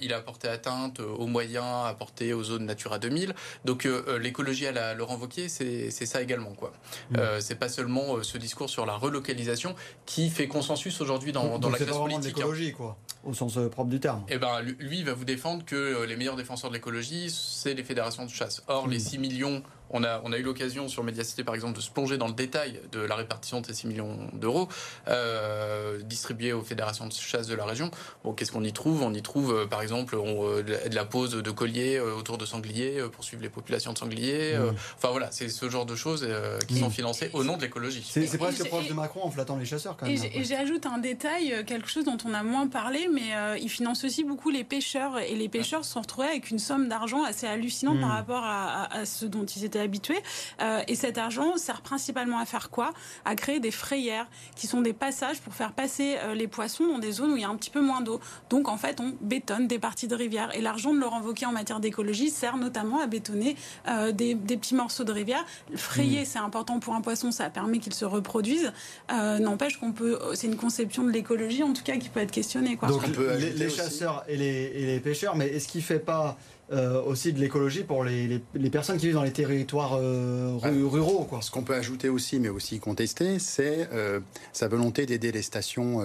il 0.00 0.12
a 0.12 0.20
porté 0.20 0.48
atteinte 0.48 1.00
aux 1.00 1.26
moyens 1.26 1.86
apportés 1.86 2.32
aux 2.32 2.42
zones 2.42 2.64
Natura 2.64 2.98
2000. 2.98 3.34
Donc 3.64 3.86
l'écologie 4.20 4.66
à 4.66 4.72
la 4.72 4.94
Laurent 4.94 5.16
Wauquiez, 5.16 5.48
c'est 5.48 5.90
ça 5.90 6.22
également. 6.22 6.52
quoi. 6.52 6.72
Mmh. 7.10 7.18
c'est 7.40 7.56
pas 7.56 7.68
seulement 7.68 8.22
ce 8.22 8.38
discours 8.38 8.70
sur 8.70 8.86
la 8.86 8.94
relocalisation 8.94 9.74
qui 10.06 10.30
fait 10.30 10.48
consensus 10.48 11.00
aujourd'hui 11.00 11.32
dans, 11.32 11.58
dans 11.58 11.70
la 11.70 11.78
classe 11.78 11.96
politique. 11.96 12.24
Hein. 12.24 12.36
l'écologie, 12.36 12.72
quoi, 12.72 12.96
au 13.24 13.34
sens 13.34 13.58
propre 13.70 13.90
du 13.90 14.00
terme. 14.00 14.24
Eh 14.28 14.38
ben, 14.38 14.60
lui, 14.62 14.98
il 14.98 15.04
va 15.04 15.12
vous 15.12 15.24
défendre 15.24 15.64
que 15.64 16.04
les 16.04 16.16
meilleurs 16.16 16.36
défenseurs 16.36 16.70
de 16.70 16.74
l'écologie, 16.74 17.30
c'est 17.30 17.74
les 17.74 17.84
fédérations 17.84 18.24
de 18.24 18.30
chasse. 18.30 18.62
Or, 18.68 18.88
les 18.88 18.98
6 18.98 19.18
mmh. 19.18 19.20
millions 19.20 19.62
on 19.90 20.04
a, 20.04 20.20
on 20.24 20.32
a 20.32 20.38
eu 20.38 20.42
l'occasion 20.42 20.88
sur 20.88 21.02
Mediacité, 21.02 21.44
par 21.44 21.54
exemple, 21.54 21.76
de 21.76 21.80
se 21.80 21.90
plonger 21.90 22.18
dans 22.18 22.28
le 22.28 22.34
détail 22.34 22.80
de 22.92 23.00
la 23.00 23.16
répartition 23.16 23.60
de 23.60 23.66
ces 23.66 23.74
6 23.74 23.86
millions 23.86 24.16
d'euros 24.32 24.68
euh, 25.08 25.98
distribués 26.02 26.52
aux 26.52 26.62
fédérations 26.62 27.06
de 27.06 27.12
chasse 27.12 27.46
de 27.46 27.54
la 27.54 27.64
région. 27.64 27.90
Bon, 28.24 28.32
qu'est-ce 28.32 28.52
qu'on 28.52 28.64
y 28.64 28.72
trouve? 28.72 29.02
On 29.02 29.14
y 29.14 29.22
trouve, 29.22 29.52
euh, 29.52 29.66
par 29.66 29.82
exemple, 29.82 30.16
euh, 30.16 30.62
de 30.62 30.94
la 30.94 31.04
pose 31.04 31.30
de 31.32 31.50
colliers 31.50 32.00
autour 32.00 32.38
de 32.38 32.46
sangliers 32.46 33.02
pour 33.12 33.24
suivre 33.24 33.42
les 33.42 33.48
populations 33.48 33.92
de 33.92 33.98
sangliers. 33.98 34.56
Mmh. 34.56 34.74
Enfin 34.96 35.08
voilà, 35.10 35.30
c'est 35.30 35.48
ce 35.48 35.68
genre 35.68 35.86
de 35.86 35.96
choses 35.96 36.26
qui 36.66 36.78
sont 36.78 36.88
mmh. 36.88 36.92
financées 36.92 37.30
au 37.32 37.44
nom 37.44 37.56
de 37.56 37.62
l'écologie. 37.62 38.06
C'est 38.08 38.38
presque 38.38 38.66
proche 38.68 38.88
de 38.88 38.94
Macron 38.94 39.24
en 39.24 39.30
flattant 39.30 39.56
les 39.56 39.64
chasseurs, 39.64 39.96
quand 39.96 40.06
même. 40.06 40.16
Et 40.32 40.44
j'ajoute 40.44 40.86
un 40.86 40.98
détail, 40.98 41.64
quelque 41.66 41.88
chose 41.88 42.04
dont 42.04 42.18
on 42.24 42.34
a 42.34 42.42
moins 42.42 42.66
parlé, 42.66 43.08
mais 43.12 43.58
il 43.60 43.68
finance 43.68 44.04
aussi 44.04 44.24
beaucoup 44.24 44.50
les 44.50 44.64
pêcheurs. 44.64 45.18
Et 45.18 45.34
les 45.34 45.48
pêcheurs 45.48 45.84
se 45.84 45.92
sont 45.92 46.00
retrouvés 46.00 46.28
avec 46.28 46.50
une 46.50 46.58
somme 46.58 46.88
d'argent 46.88 47.24
assez 47.24 47.46
hallucinante 47.46 48.00
par 48.00 48.08
mmh. 48.08 48.12
rapport 48.12 48.44
à, 48.44 48.92
à 48.92 49.06
ce 49.06 49.24
dont 49.24 49.44
ils 49.44 49.64
étaient 49.64 49.77
habitués. 49.80 50.20
Euh, 50.60 50.82
et 50.88 50.94
cet 50.94 51.18
argent 51.18 51.56
sert 51.56 51.80
principalement 51.80 52.38
à 52.38 52.44
faire 52.44 52.70
quoi? 52.70 52.92
À 53.24 53.34
créer 53.34 53.60
des 53.60 53.70
frayères, 53.70 54.26
qui 54.56 54.66
sont 54.66 54.80
des 54.80 54.92
passages 54.92 55.40
pour 55.40 55.54
faire 55.54 55.72
passer 55.72 56.16
euh, 56.18 56.34
les 56.34 56.48
poissons 56.48 56.86
dans 56.86 56.98
des 56.98 57.12
zones 57.12 57.32
où 57.32 57.36
il 57.36 57.42
y 57.42 57.44
a 57.44 57.48
un 57.48 57.56
petit 57.56 57.70
peu 57.70 57.80
moins 57.80 58.00
d'eau. 58.00 58.20
Donc 58.50 58.68
en 58.68 58.76
fait, 58.76 59.00
on 59.00 59.14
bétonne 59.20 59.66
des 59.66 59.78
parties 59.78 60.08
de 60.08 60.14
rivière. 60.14 60.54
Et 60.54 60.60
l'argent 60.60 60.92
de 60.92 60.98
Laurent 60.98 61.20
Wauquiez 61.20 61.46
en 61.46 61.52
matière 61.52 61.80
d'écologie 61.80 62.30
sert 62.30 62.56
notamment 62.56 63.00
à 63.00 63.06
bétonner 63.06 63.56
euh, 63.88 64.12
des, 64.12 64.34
petits 64.34 64.74
morceaux 64.74 65.04
de 65.04 65.12
rivière. 65.12 65.44
Frayer, 65.74 66.22
mmh. 66.22 66.24
c'est 66.24 66.38
important 66.38 66.80
pour 66.80 66.94
un 66.94 67.00
poisson, 67.00 67.30
ça 67.30 67.48
permet 67.50 67.78
qu'il 67.78 67.94
se 67.94 68.04
reproduise. 68.04 68.72
N'empêche 69.08 69.78
qu'on 69.78 69.92
peut, 69.92 70.18
c'est 70.34 70.46
une 70.46 70.56
conception 70.56 71.04
de 71.04 71.10
l'écologie 71.10 71.62
en 71.62 71.72
tout 71.72 71.82
cas 71.82 71.96
qui 71.96 72.08
peut 72.08 72.20
être 72.20 72.30
questionnée. 72.30 72.76
Quoi. 72.76 72.88
Donc 72.88 73.02
les, 73.06 73.70
chasseurs 73.70 74.24
et 74.28 74.36
les, 74.36 74.72
et 74.74 74.86
les 74.86 75.00
pêcheurs, 75.00 75.36
mais 75.36 75.48
est-ce 75.48 75.68
qu'il 75.68 75.82
fait 75.82 75.98
pas 75.98 76.36
euh, 76.70 77.02
aussi 77.02 77.32
de 77.32 77.40
l'écologie 77.40 77.82
pour 77.82 78.04
les, 78.04 78.42
les, 78.54 78.70
personnes 78.70 78.98
qui 78.98 79.06
vivent 79.06 79.14
dans 79.14 79.22
les 79.22 79.32
territoires 79.32 79.94
euh, 79.94 80.58
ruraux. 80.62 81.24
Quoi. 81.24 81.40
Ce 81.40 81.50
qu'on 81.50 81.62
peut 81.62 81.74
ajouter 81.74 82.10
aussi, 82.10 82.38
mais 82.38 82.50
aussi 82.50 82.78
contester, 82.78 83.38
c'est 83.38 83.88
euh, 83.94 84.20
sa 84.52 84.68
volonté 84.68 85.06
d'aider 85.06 85.32
les 85.32 85.40
stations 85.40 86.02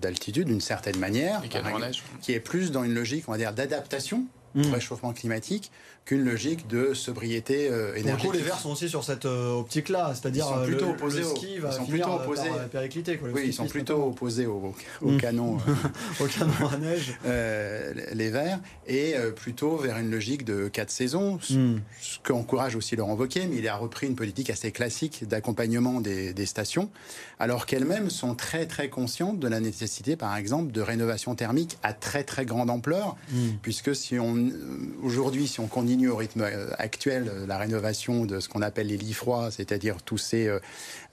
d'altitude 0.00 0.46
d'une 0.46 0.60
certaine 0.60 0.98
manière, 0.98 1.42
qui 2.20 2.32
est 2.32 2.40
plus 2.40 2.70
dans 2.70 2.84
une 2.84 2.94
logique, 2.94 3.24
on 3.28 3.32
va 3.32 3.38
dire, 3.38 3.52
d'adaptation 3.52 4.24
mmh. 4.54 4.72
réchauffement 4.72 5.12
climatique 5.12 5.70
qu'une 6.04 6.24
logique 6.24 6.66
de 6.66 6.92
sobriété 6.92 7.68
euh, 7.70 7.94
énergétique. 7.94 8.34
les 8.34 8.42
Verts 8.42 8.58
sont 8.58 8.72
aussi 8.72 8.90
sur 8.90 9.04
cette 9.04 9.24
euh, 9.24 9.58
optique-là, 9.58 10.12
c'est-à-dire 10.14 10.44
ils 10.44 10.54
sont 10.54 10.64
plutôt 10.64 10.90
opposés 10.90 11.20
le 11.20 11.24
ski 11.24 11.58
va 11.58 11.70
ils 11.70 11.74
sont 11.74 11.86
plutôt 11.86 12.10
opposés 12.10 12.48
par 12.48 12.68
péricliter. 12.68 13.18
oui, 13.22 13.42
ils 13.46 13.54
sont 13.54 13.66
plutôt 13.66 14.08
opposés 14.08 14.44
au, 14.44 14.74
au 15.00 15.10
mmh. 15.10 15.16
canon, 15.16 15.56
au 16.20 16.26
canon 16.26 16.68
à 16.70 16.76
neige. 16.76 17.14
les 18.14 18.30
Verts 18.30 18.60
et 18.86 19.14
plutôt 19.34 19.76
vers 19.76 19.98
une 19.98 20.10
logique 20.10 20.44
de 20.44 20.68
quatre 20.68 20.90
saisons, 20.90 21.38
mmh. 21.48 21.76
ce 22.00 22.18
qu'encourage 22.22 22.76
aussi 22.76 22.96
Laurent 22.96 23.14
Wauquiez, 23.14 23.46
mais 23.46 23.56
il 23.56 23.68
a 23.68 23.76
repris 23.76 24.06
une 24.06 24.16
politique 24.16 24.50
assez 24.50 24.72
classique 24.72 25.26
d'accompagnement 25.26 26.00
des, 26.00 26.34
des, 26.34 26.46
stations, 26.46 26.90
alors 27.38 27.64
qu'elles-mêmes 27.64 28.10
sont 28.10 28.34
très 28.34 28.66
très 28.66 28.88
conscientes 28.88 29.38
de 29.38 29.48
la 29.48 29.60
nécessité, 29.60 30.16
par 30.16 30.36
exemple, 30.36 30.72
de 30.72 30.80
rénovation 30.80 31.34
thermique 31.34 31.78
à 31.82 31.94
très 31.94 32.24
très 32.24 32.44
grande 32.44 32.68
ampleur, 32.68 33.16
mmh. 33.30 33.48
puisque 33.62 33.96
si 33.96 34.18
on 34.18 34.43
aujourd'hui 35.02 35.46
si 35.46 35.60
on 35.60 35.66
continue 35.66 36.08
au 36.08 36.16
rythme 36.16 36.42
euh, 36.42 36.70
actuel 36.78 37.28
euh, 37.28 37.46
la 37.46 37.58
rénovation 37.58 38.24
de 38.24 38.40
ce 38.40 38.48
qu'on 38.48 38.62
appelle 38.62 38.88
les 38.88 38.96
lits 38.96 39.12
froids, 39.12 39.50
c'est-à-dire 39.50 40.02
tous 40.02 40.18
ces 40.18 40.48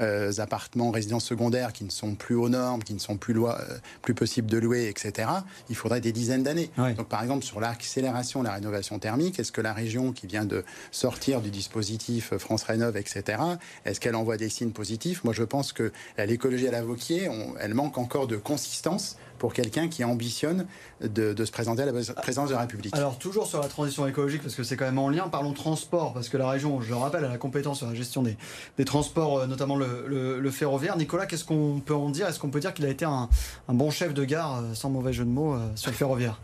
euh, 0.01 0.31
appartements, 0.38 0.91
résidences 0.91 1.25
secondaires 1.25 1.73
qui 1.73 1.83
ne 1.83 1.89
sont 1.89 2.15
plus 2.15 2.35
aux 2.35 2.50
normes, 2.50 2.83
qui 2.83 2.93
ne 2.93 3.00
sont 3.00 3.17
plus, 3.17 3.33
loi, 3.33 3.59
plus 4.01 4.13
possibles 4.13 4.50
de 4.50 4.57
louer, 4.57 4.88
etc., 4.88 5.29
il 5.69 5.75
faudrait 5.75 6.01
des 6.01 6.11
dizaines 6.11 6.43
d'années. 6.43 6.69
Donc 6.77 7.07
par 7.07 7.21
exemple, 7.21 7.43
sur 7.43 7.59
l'accélération 7.59 8.41
de 8.41 8.47
la 8.47 8.53
rénovation 8.53 9.00
thermique, 9.00 9.39
est-ce 9.39 9.51
que 9.51 9.61
la 9.61 9.73
région 9.73 10.11
qui 10.11 10.27
vient 10.27 10.45
de 10.45 10.63
sortir 10.91 11.41
du 11.41 11.51
dispositif 11.51 12.35
France 12.38 12.63
Rénove, 12.63 12.97
etc., 12.97 13.41
est-ce 13.85 14.00
qu'elle 14.00 14.15
envoie 14.15 14.38
des 14.38 14.50
signes 14.50 14.71
positifs? 14.71 15.23
Moi, 15.23 15.33
je 15.33 15.43
pense 15.43 15.73
que 15.73 15.91
l'écologie 16.17 16.67
à 16.67 16.71
la 16.71 16.83
Vauquier, 16.83 17.29
elle 17.59 17.73
manque 17.73 17.97
encore 17.97 18.27
de 18.27 18.38
consistance 18.38 19.17
pour 19.41 19.55
quelqu'un 19.55 19.88
qui 19.88 20.03
ambitionne 20.03 20.67
de, 21.01 21.33
se 21.43 21.51
présenter 21.51 21.81
à 21.81 21.88
la 21.88 21.93
présidence 21.93 22.50
de 22.50 22.53
la 22.53 22.60
République. 22.60 22.95
Alors 22.95 23.17
toujours 23.17 23.48
sur 23.48 23.60
la 23.60 23.67
transition 23.67 24.05
écologique, 24.05 24.43
parce 24.43 24.53
que 24.53 24.62
c'est 24.62 24.77
quand 24.77 24.86
même 24.86 25.00
en 25.00 25.10
lien, 25.10 25.29
parlons 25.29 25.53
transport, 25.53 26.13
parce 26.13 26.29
que 26.29 26.38
la 26.38 26.48
région, 26.48 26.79
je 26.79 26.89
le 26.89 26.95
rappelle, 26.95 27.25
a 27.25 27.27
la 27.27 27.39
compétence 27.39 27.79
sur 27.79 27.88
la 27.88 27.95
gestion 27.95 28.21
des, 28.21 28.38
des 28.77 28.86
transports, 28.86 29.39
euh, 29.39 29.48
notamment 29.48 29.75
le, 29.75 30.51
ferroviaire. 30.51 30.95
Nicolas, 30.95 31.25
qu'est-ce 31.25 31.43
qu'on 31.43 31.81
peut 31.83 31.95
en 31.95 32.12
dire? 32.12 32.27
Est-ce 32.27 32.38
qu'on 32.38 32.51
peut 32.51 32.60
dire 32.60 32.71
qu'il 32.71 32.86
a 32.86 32.89
été 32.89 33.03
un, 33.03 33.29
bon 33.67 33.89
chef 33.89 34.13
de 34.13 34.24
gare, 34.25 34.60
euh, 34.60 34.75
sans 34.75 34.91
mauvais 34.91 35.12
jeu 35.12 35.25
de 35.25 35.29
mots, 35.31 35.55
euh, 35.55 35.71
sur 35.74 35.89
le 35.89 35.98
ferroviaire? 35.98 36.39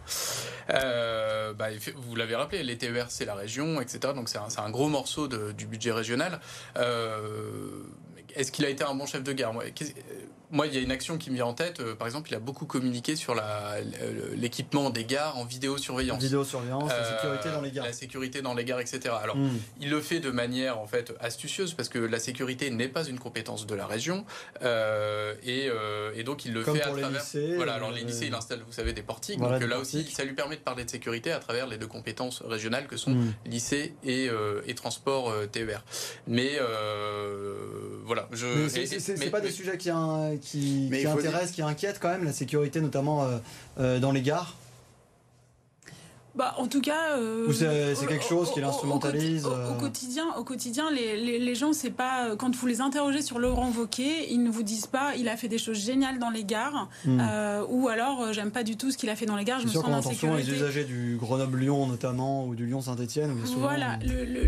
Bah, 0.68 1.68
vous 1.98 2.16
l'avez 2.16 2.36
rappelé, 2.36 2.64
les 2.64 2.80
TER 2.80 3.06
c'est 3.10 3.26
la 3.26 3.36
région, 3.36 3.80
etc. 3.80 4.14
Donc 4.16 4.28
c'est 4.28 4.40
un, 4.40 4.48
un, 4.58 4.70
gros 4.72 4.90
morceau 4.90 5.28
du 5.28 5.68
budget 5.68 5.92
régional. 5.92 6.40
Est-ce 8.36 8.52
qu'il 8.52 8.66
a 8.66 8.70
été 8.70 8.84
un 8.84 8.96
bon 8.96 9.06
chef 9.06 9.24
de 9.24 9.34
gare? 9.34 9.54
Moi, 10.50 10.68
il 10.68 10.74
y 10.74 10.78
a 10.78 10.82
une 10.82 10.92
action 10.92 11.18
qui 11.18 11.30
me 11.30 11.36
vient 11.36 11.46
en 11.46 11.54
tête. 11.54 11.82
Euh, 11.82 11.96
par 11.96 12.08
exemple, 12.08 12.30
il 12.32 12.36
a 12.36 12.40
beaucoup 12.40 12.66
communiqué 12.66 13.16
sur 13.16 13.36
l'équipement 14.36 14.90
des 14.90 15.04
gares 15.04 15.38
en 15.38 15.46
vidéosurveillance. 15.46 16.22
Vidéosurveillance, 16.22 16.90
la 16.90 17.04
sécurité 17.04 17.52
dans 17.52 17.62
les 17.62 17.72
gares. 17.72 17.86
La 17.86 17.94
sécurité 17.94 18.42
dans 18.42 18.54
les 18.54 18.66
gares, 18.66 18.80
etc. 18.80 19.14
Alors, 19.22 19.36
hmm. 19.36 19.58
il 19.82 19.90
le 19.90 20.02
fait 20.02 20.20
de 20.20 20.32
manière 20.32 20.80
en 20.80 20.88
fait 20.88 21.14
astucieuse 21.20 21.74
parce 21.74 21.90
que 21.90 22.00
la 22.00 22.20
sécurité 22.20 22.70
n'est 22.70 22.88
pas 22.88 23.06
une 23.06 23.20
compétence 23.20 23.66
de 23.66 23.76
la 23.76 23.86
région 23.86 24.26
euh, 24.62 25.34
euh, 25.48 26.12
et, 26.16 26.24
donc 26.24 26.46
il 26.46 26.54
le 26.54 26.64
fait 26.64 26.82
à 26.82 26.92
travers. 26.92 27.10
Lycées, 27.10 27.56
voilà, 27.56 27.74
alors 27.74 27.92
les 27.92 28.04
lycées, 28.04 28.28
il 28.28 28.34
installe, 28.34 28.62
vous 28.66 28.74
savez, 28.74 28.94
des 28.94 29.02
portiques. 29.02 29.40
donc 29.40 29.62
là 29.62 29.80
aussi, 29.80 30.04
ça 30.06 30.24
lui 30.24 30.34
permet 30.34 30.56
de 30.56 30.62
parler 30.62 30.86
de 30.86 30.90
sécurité 30.90 31.32
à 31.32 31.40
travers 31.40 31.68
les 31.68 31.78
deux 31.78 31.88
compétences 31.88 32.42
régionales 32.42 32.88
que 32.88 32.96
sont 32.96 33.12
hmm. 33.12 33.34
lycée 33.46 33.96
et, 34.04 34.30
et 34.66 34.76
transport 34.76 35.34
TER. 35.52 35.84
Mais 36.26 36.58
voilà, 38.06 38.30
je. 38.32 38.68
C'est 38.70 39.30
pas 39.30 39.42
des 39.42 39.52
sujets 39.52 39.78
qui 39.78 39.90
qui, 40.40 40.90
qui 40.92 41.08
intéresse, 41.08 41.52
qui 41.52 41.62
inquiète 41.62 42.00
quand 42.00 42.10
même 42.10 42.24
la 42.24 42.34
sécurité, 42.34 42.82
notamment 42.82 43.24
euh, 43.24 43.38
euh, 43.80 44.00
dans 44.00 44.12
les 44.12 44.22
gares 44.22 44.56
bah, 46.38 46.56
En 46.58 46.68
tout 46.68 46.82
cas. 46.82 47.18
Ou 47.48 47.54
c'est 47.54 48.08
quelque 48.08 48.26
chose 48.26 48.52
qu'il 48.52 48.64
instrumentalise 48.64 49.46
au, 49.46 49.74
quotidien, 49.80 50.26
au 50.38 50.44
quotidien 50.44 50.92
les, 50.92 51.18
les, 51.18 51.40
les 51.40 51.56
gens, 51.56 51.74
c'est 51.74 51.90
pas. 51.90 52.36
Quand 52.38 52.56
vous 52.56 52.68
les 52.68 52.82
interrogez 52.82 53.22
sur 53.22 53.40
Laurent 53.40 53.72
Wauquiez, 53.76 54.32
ils 54.32 54.44
ne 54.44 54.50
vous 54.50 54.64
disent 54.64 54.88
pas 54.88 55.16
il 55.18 55.30
a 55.30 55.38
fait 55.38 55.48
des 55.48 55.58
choses 55.58 55.78
géniales 55.78 56.20
dans 56.20 56.30
les 56.30 56.44
gares, 56.44 56.90
hmm. 57.06 57.20
ou 57.70 57.88
alors 57.88 58.34
j'aime 58.34 58.52
pas 58.52 58.64
du 58.64 58.78
tout 58.78 58.92
ce 58.92 58.98
qu'il 58.98 59.10
a 59.10 59.16
fait 59.16 59.26
dans 59.26 59.36
les 59.36 59.44
gares, 59.44 59.60
je 59.60 59.68
me 59.68 59.72
sens 59.72 59.86
en 59.86 60.02
sécurité. 60.02 60.44
les 60.44 60.58
usagers 60.58 60.84
du 60.84 61.18
Grenoble-Lyon 61.20 61.88
notamment, 61.88 62.46
ou 62.46 62.56
du 62.56 62.66
Lyon-Saint-Etienne. 62.66 63.36
Voilà, 63.58 63.98
le, 64.06 64.26
le, 64.26 64.48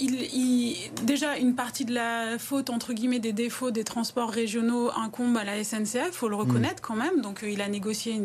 il, 0.00 0.76
déjà 1.04 1.36
une 1.38 1.54
partie 1.54 1.84
de 1.84 1.94
la 1.94 2.38
faute, 2.38 2.70
entre 2.70 2.92
guillemets, 2.92 3.18
des 3.18 3.32
défauts 3.32 3.70
des 3.70 3.84
transports 3.84 4.30
régionaux 4.30 4.90
incombe 4.96 5.36
à 5.36 5.44
la 5.44 5.62
SNCF, 5.62 6.12
faut 6.12 6.28
le 6.28 6.36
reconnaître 6.36 6.82
quand 6.82 6.96
même. 6.96 7.20
Donc 7.20 7.44
il 7.46 7.60
a 7.62 7.68
négocié 7.68 8.20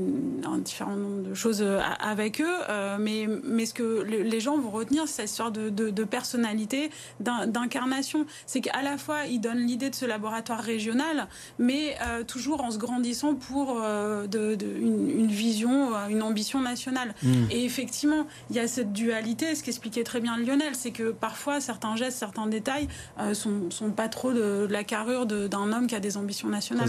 un 0.45 0.57
différent 0.57 0.95
nombre 0.95 1.29
de 1.29 1.33
choses 1.33 1.65
avec 1.99 2.41
eux, 2.41 2.55
mais, 2.99 3.27
mais 3.43 3.65
ce 3.65 3.73
que 3.73 4.01
les 4.03 4.39
gens 4.39 4.57
vont 4.57 4.71
retenir, 4.71 5.07
c'est 5.07 5.15
cette 5.15 5.31
histoire 5.31 5.51
de, 5.51 5.69
de, 5.69 6.03
personnalité, 6.03 6.89
d'incarnation. 7.19 8.25
C'est 8.45 8.61
qu'à 8.61 8.81
la 8.81 8.97
fois, 8.97 9.25
il 9.25 9.39
donne 9.39 9.59
l'idée 9.59 9.89
de 9.89 9.95
ce 9.95 10.05
laboratoire 10.05 10.61
régional, 10.61 11.27
mais 11.59 11.97
toujours 12.27 12.63
en 12.63 12.71
se 12.71 12.77
grandissant 12.77 13.35
pour 13.35 13.75
de, 13.75 14.57
une, 14.61 15.27
vision, 15.27 15.95
une 16.09 16.21
ambition 16.21 16.61
nationale. 16.61 17.15
Hmm. 17.23 17.45
Et 17.51 17.65
effectivement, 17.65 18.27
il 18.49 18.55
y 18.55 18.59
a 18.59 18.67
cette 18.67 18.93
dualité, 18.93 19.55
ce 19.55 19.63
qu'expliquait 19.63 20.03
très 20.03 20.21
bien 20.21 20.37
Lionel, 20.37 20.75
c'est 20.75 20.91
que 20.91 21.11
parfois 21.11 21.61
certains 21.61 21.95
gestes, 21.95 22.17
certains 22.17 22.47
détails 22.47 22.87
euh, 23.19 23.33
sont, 23.33 23.69
sont, 23.71 23.91
pas 23.91 24.09
trop 24.09 24.33
de, 24.33 24.67
la 24.69 24.83
carrure 24.83 25.25
d'un 25.25 25.71
homme 25.71 25.87
qui 25.87 25.95
a 25.95 25.99
des 25.99 26.17
ambitions 26.17 26.49
nationales. 26.49 26.87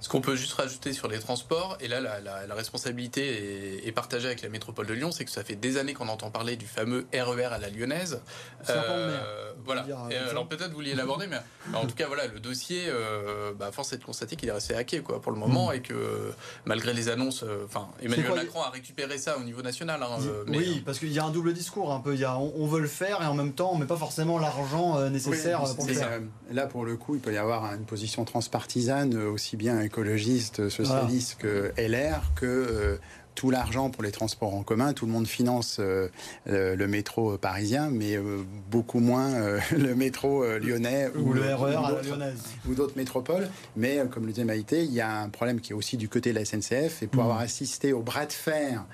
Ce 0.00 0.08
qu'on 0.08 0.20
peut 0.20 0.36
juste 0.36 0.54
rajouter 0.54 0.92
sur 0.92 1.08
les 1.08 1.18
transports, 1.18 1.76
et 1.80 1.88
là 1.88 2.00
la, 2.00 2.54
responsabilité 2.54 3.86
est, 3.86 3.92
partagée 3.92 4.26
avec 4.26 4.42
la 4.42 4.48
métropole 4.48 4.86
de 4.86 4.94
Lyon, 4.94 5.12
c'est 5.16 5.24
que 5.24 5.30
ça 5.30 5.42
fait 5.42 5.56
des 5.56 5.78
années 5.78 5.94
qu'on 5.94 6.08
entend 6.08 6.30
parler 6.30 6.56
du 6.56 6.66
fameux 6.66 7.06
RER 7.12 7.42
e 7.42 7.52
à 7.52 7.58
la 7.58 7.70
lyonnaise. 7.70 8.20
Euh, 8.68 9.52
voilà. 9.64 9.86
Euh, 9.88 10.30
alors 10.30 10.46
peut-être 10.48 10.70
vous 10.70 10.76
vouliez 10.76 10.94
l'aborder, 10.94 11.26
mais 11.26 11.38
en 11.74 11.86
tout 11.86 11.94
cas 11.94 12.06
voilà, 12.06 12.26
le 12.26 12.38
dossier, 12.38 12.84
euh, 12.88 13.52
bah, 13.58 13.70
force 13.72 13.92
est 13.92 13.98
de 13.98 14.04
constater 14.04 14.36
qu'il 14.36 14.48
est 14.48 14.52
resté 14.52 14.74
hacké 14.74 15.00
quoi 15.00 15.20
pour 15.20 15.32
le 15.32 15.38
moment 15.38 15.70
hmm. 15.70 15.74
et 15.74 15.80
que 15.80 16.32
malgré 16.64 16.92
les 16.92 17.08
annonces, 17.08 17.44
enfin 17.64 17.88
Emmanuel 18.02 18.34
Macron 18.34 18.62
a 18.62 18.70
récupéré 18.70 19.18
ça 19.18 19.38
au 19.38 19.42
niveau 19.42 19.62
national. 19.62 20.02
Hein, 20.02 20.18
oui, 20.48 20.82
parce 20.84 20.98
qu'il 20.98 21.12
y 21.12 21.18
a 21.18 21.24
un 21.24 21.30
double 21.30 21.52
discours 21.54 21.92
un 21.92 22.00
peu. 22.00 22.14
Il 22.14 22.20
y 22.20 22.24
a, 22.24 22.36
on, 22.36 22.66
veut 22.66 22.80
le 22.80 22.88
faire 22.88 23.22
et 23.22 23.26
en 23.26 23.34
même 23.34 23.52
temps 23.52 23.70
on 23.72 23.78
met 23.78 23.86
pas 23.86 23.96
forcément 23.96 24.38
l'argent 24.38 25.00
nécessaire 25.08 25.62
pour 25.74 25.86
le 25.86 25.94
faire. 25.94 26.20
Là 26.50 26.66
pour 26.66 26.84
le 26.84 26.96
coup, 26.96 27.14
il 27.14 27.20
peut 27.20 27.32
y 27.32 27.38
avoir 27.38 27.72
une 27.74 27.86
position 27.86 28.24
transpartisane 28.24 29.16
aussi 29.16 29.56
bien 29.56 29.80
écologiste, 29.80 30.68
socialiste 30.68 31.36
que 31.38 31.72
LR 31.78 32.20
que 32.34 32.98
tout 33.36 33.50
l'argent 33.50 33.90
pour 33.90 34.02
les 34.02 34.10
transports 34.10 34.54
en 34.54 34.64
commun. 34.64 34.92
Tout 34.92 35.06
le 35.06 35.12
monde 35.12 35.28
finance 35.28 35.76
euh, 35.78 36.08
le, 36.46 36.88
métro 36.88 37.38
parisien, 37.38 37.90
mais 37.90 38.16
euh, 38.16 38.42
beaucoup 38.70 38.98
moins 38.98 39.32
euh, 39.34 39.60
le 39.76 39.94
métro 39.94 40.44
lyonnais 40.58 41.08
ou, 41.14 41.32
le 41.32 41.54
RER 41.54 41.74
e 41.74 41.76
à 41.76 41.92
la 41.92 42.02
lyonnaise. 42.02 42.42
Ou 42.68 42.74
d'autres 42.74 42.96
métropoles. 42.96 43.48
Mais 43.76 44.00
comme 44.10 44.26
le 44.26 44.32
disait 44.32 44.44
Maïté, 44.44 44.82
il 44.82 44.92
y 44.92 45.00
a 45.00 45.20
un 45.20 45.28
problème 45.28 45.60
qui 45.60 45.72
est 45.72 45.76
aussi 45.76 45.96
du 45.96 46.08
côté 46.08 46.30
de 46.32 46.38
la 46.38 46.44
SNCF. 46.44 47.02
Et 47.02 47.06
pour 47.06 47.22
mmh. 47.22 47.26
avoir 47.26 47.40
assisté 47.40 47.92
au 47.92 48.00
bras 48.00 48.26
de 48.26 48.32
fer 48.32 48.84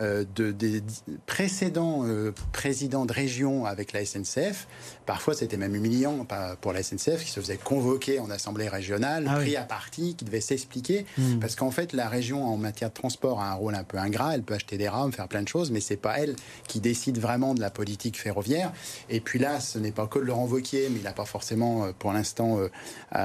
euh, 0.00 0.24
de, 0.36 0.52
des 0.52 0.82
précédents 1.26 2.04
euh, 2.06 2.32
présidents 2.52 3.06
de 3.06 3.12
région 3.12 3.66
avec 3.66 3.92
la 3.92 4.04
SNCF. 4.04 4.66
Parfois, 5.04 5.34
c'était 5.34 5.56
même 5.56 5.74
humiliant 5.74 6.26
pour 6.60 6.72
la 6.72 6.82
SNCF 6.82 7.24
qui 7.24 7.30
se 7.30 7.40
faisait 7.40 7.56
convoquer 7.56 8.20
en 8.20 8.30
assemblée 8.30 8.68
régionale, 8.68 9.26
ah 9.28 9.36
pris 9.36 9.56
à 9.56 9.62
partie, 9.62 10.14
qui 10.14 10.24
devait 10.24 10.40
s'expliquer. 10.40 11.04
Hmm. 11.18 11.40
Parce 11.40 11.56
qu'en 11.56 11.72
fait, 11.72 11.92
la 11.92 12.08
région, 12.08 12.44
en 12.46 12.56
matière 12.56 12.90
de 12.90 12.94
transport, 12.94 13.40
a 13.40 13.50
un 13.50 13.54
rôle 13.54 13.74
un 13.74 13.82
peu 13.82 13.98
ingrat. 13.98 14.34
Elle 14.34 14.42
peut 14.42 14.54
acheter 14.54 14.78
des 14.78 14.88
rames, 14.88 15.12
faire 15.12 15.28
plein 15.28 15.42
de 15.42 15.48
choses, 15.48 15.70
mais 15.70 15.80
c'est 15.80 15.96
pas 15.96 16.18
elle 16.18 16.36
qui 16.68 16.80
décide 16.80 17.18
vraiment 17.18 17.54
de 17.54 17.60
la 17.60 17.70
politique 17.70 18.18
ferroviaire. 18.18 18.72
Et 19.08 19.20
puis 19.20 19.40
là, 19.40 19.60
ce 19.60 19.78
n'est 19.78 19.92
pas 19.92 20.06
que 20.06 20.20
Laurent 20.20 20.46
Wauquiez, 20.46 20.88
mais 20.90 21.00
il 21.00 21.04
n'a 21.04 21.12
pas 21.12 21.24
forcément, 21.24 21.84
euh, 21.84 21.92
pour 21.98 22.12
l'instant, 22.12 22.58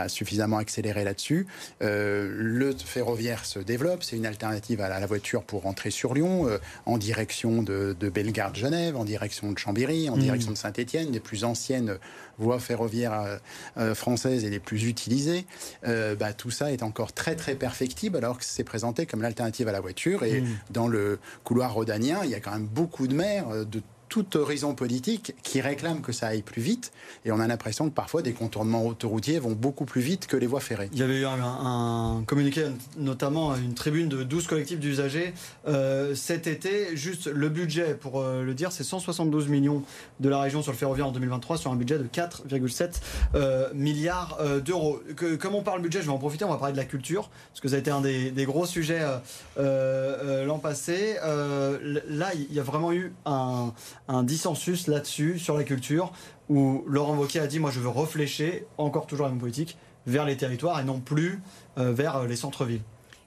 suffisamment 0.08 0.58
accéléré 0.58 1.04
là-dessus. 1.04 1.48
le 1.80 2.76
ferroviaire 2.84 3.46
se 3.46 3.60
développe. 3.60 4.04
C'est 4.04 4.18
une 4.18 4.26
alternative 4.26 4.82
à 4.82 5.00
la 5.00 5.06
voiture 5.06 5.44
pour 5.44 5.62
rentrer 5.62 5.92
sur 5.92 6.14
Lyon 6.14 6.55
en 6.86 6.98
direction 6.98 7.64
de, 7.64 7.96
Bellegarde-Genève, 8.00 8.96
en 8.96 9.06
direction 9.06 9.52
de 9.52 9.58
Chambéry, 9.58 10.10
en 10.10 10.16
hmm. 10.16 10.20
direction 10.20 10.52
de 10.52 10.58
Saint-Étienne, 10.58 11.12
les 11.12 11.20
plus 11.20 11.44
anciennes 11.44 11.98
voies 12.38 12.60
ferroviaires 12.60 13.14
euh, 13.14 13.38
euh, 13.78 13.96
françaises 13.96 14.44
et 14.44 14.50
les 14.50 14.60
plus 14.60 14.86
utilisées. 14.86 15.46
Euh, 15.88 16.16
bah, 16.16 16.34
tout 16.34 16.52
ça 16.52 16.72
est 16.72 16.84
encore 16.84 17.14
très 17.14 17.36
très 17.36 17.56
perfectible 17.56 18.18
alors 18.18 18.38
que 18.38 18.46
c'est 18.46 18.64
présenté 18.64 19.06
comme 19.06 19.22
l'alternative 19.22 19.68
à 19.68 19.72
la 19.72 19.80
voiture. 19.80 20.24
Et 20.24 20.42
hmm. 20.42 20.48
dans 20.72 20.88
le 20.88 21.20
couloir 21.44 21.74
rhodanien, 21.74 22.20
il 22.24 22.30
y 22.30 22.36
a 22.36 22.40
quand 22.40 22.52
même 22.52 22.68
beaucoup 22.68 23.08
de 23.08 23.16
maires 23.16 23.66
de 23.66 23.82
tout 24.10 24.38
horizon 24.38 24.76
politique 24.76 25.36
qui 25.44 25.62
réclame 25.62 26.02
que 26.02 26.12
ça 26.12 26.28
aille 26.28 26.42
plus 26.42 26.62
vite. 26.62 26.92
Et 27.26 27.32
on 27.32 27.40
a 27.40 27.48
l'impression 27.48 27.90
que 27.90 27.94
parfois 27.94 28.22
des 28.22 28.34
contournements 28.34 28.86
autoroutiers 28.86 29.40
vont 29.40 29.52
beaucoup 29.52 29.86
plus 29.86 30.02
vite 30.02 30.28
que 30.28 30.38
les 30.38 30.48
voies 30.48 30.60
ferrées. 30.60 30.90
Il 30.94 31.00
y 31.00 31.04
avait 31.04 31.20
eu 31.20 31.26
un, 31.26 32.24
communiqué, 32.26 32.66
notamment 32.98 33.56
une 33.56 33.74
tribune 33.74 34.10
de 34.10 34.24
12 34.24 34.48
collectifs 34.48 34.80
d'usagers 34.80 35.34
euh, 35.68 36.16
cet 36.16 36.48
été. 36.48 36.96
Juste 36.96 37.28
le 37.28 37.50
budget, 37.50 37.96
pour 37.96 38.22
euh, 38.22 38.44
le 38.44 38.54
dire, 38.54 38.72
c'est 38.72 38.84
172 38.84 39.48
millions 39.48 39.84
de 40.20 40.30
la 40.30 40.40
région 40.40 40.62
sur 40.62 40.72
le 40.72 40.78
ferroviaire 40.78 41.08
en 41.08 41.12
2023 41.12 41.58
sur 41.58 41.72
un 41.72 41.76
budget 41.76 41.98
de 41.98 42.06
4,7 42.06 43.02
euh, 43.36 43.70
milliards 43.74 44.38
d'euros. 44.64 45.00
comme 45.40 45.56
on 45.56 45.64
parle 45.64 45.82
budget, 45.82 46.02
je 46.02 46.06
vais 46.06 46.12
en 46.12 46.18
profiter, 46.18 46.46
on 46.46 46.50
va 46.50 46.58
parler 46.58 46.74
de 46.74 46.78
la 46.78 46.86
culture, 46.86 47.30
parce 47.50 47.62
que 47.62 47.68
ça 47.68 47.76
a 47.76 47.80
été 47.80 47.92
un 47.92 48.02
des, 48.02 48.32
des 48.32 48.46
gros 48.46 48.66
sujets 48.66 49.02
l'an 49.58 50.60
passé. 50.60 51.16
là, 51.22 52.34
il 52.34 52.54
y 52.54 52.60
a 52.60 52.64
vraiment 52.64 52.92
eu 52.94 53.14
un 53.28 53.74
un 54.08 54.24
dissensus 54.24 54.88
là-dessus, 54.88 55.40
sur 55.40 55.58
la 55.58 55.64
culture, 55.64 56.12
où 56.50 56.84
Laurent 56.88 57.16
Wauquiez 57.16 57.40
a 57.40 57.48
dit 57.48 57.60
Moi, 57.60 57.72
je 57.72 57.80
veux 57.80 57.90
réfléchir, 57.90 58.62
encore 58.78 59.08
toujours 59.08 59.26
la 59.26 59.32
même 59.32 59.40
politique, 59.40 59.78
vers 60.06 60.26
les 60.26 60.38
territoires 60.38 60.80
et 60.80 60.84
non 60.84 61.00
plus 61.00 61.42
euh, 61.78 61.92
vers 61.92 62.18
euh, 62.18 62.28
les 62.28 62.36
centres-villes. 62.36 62.82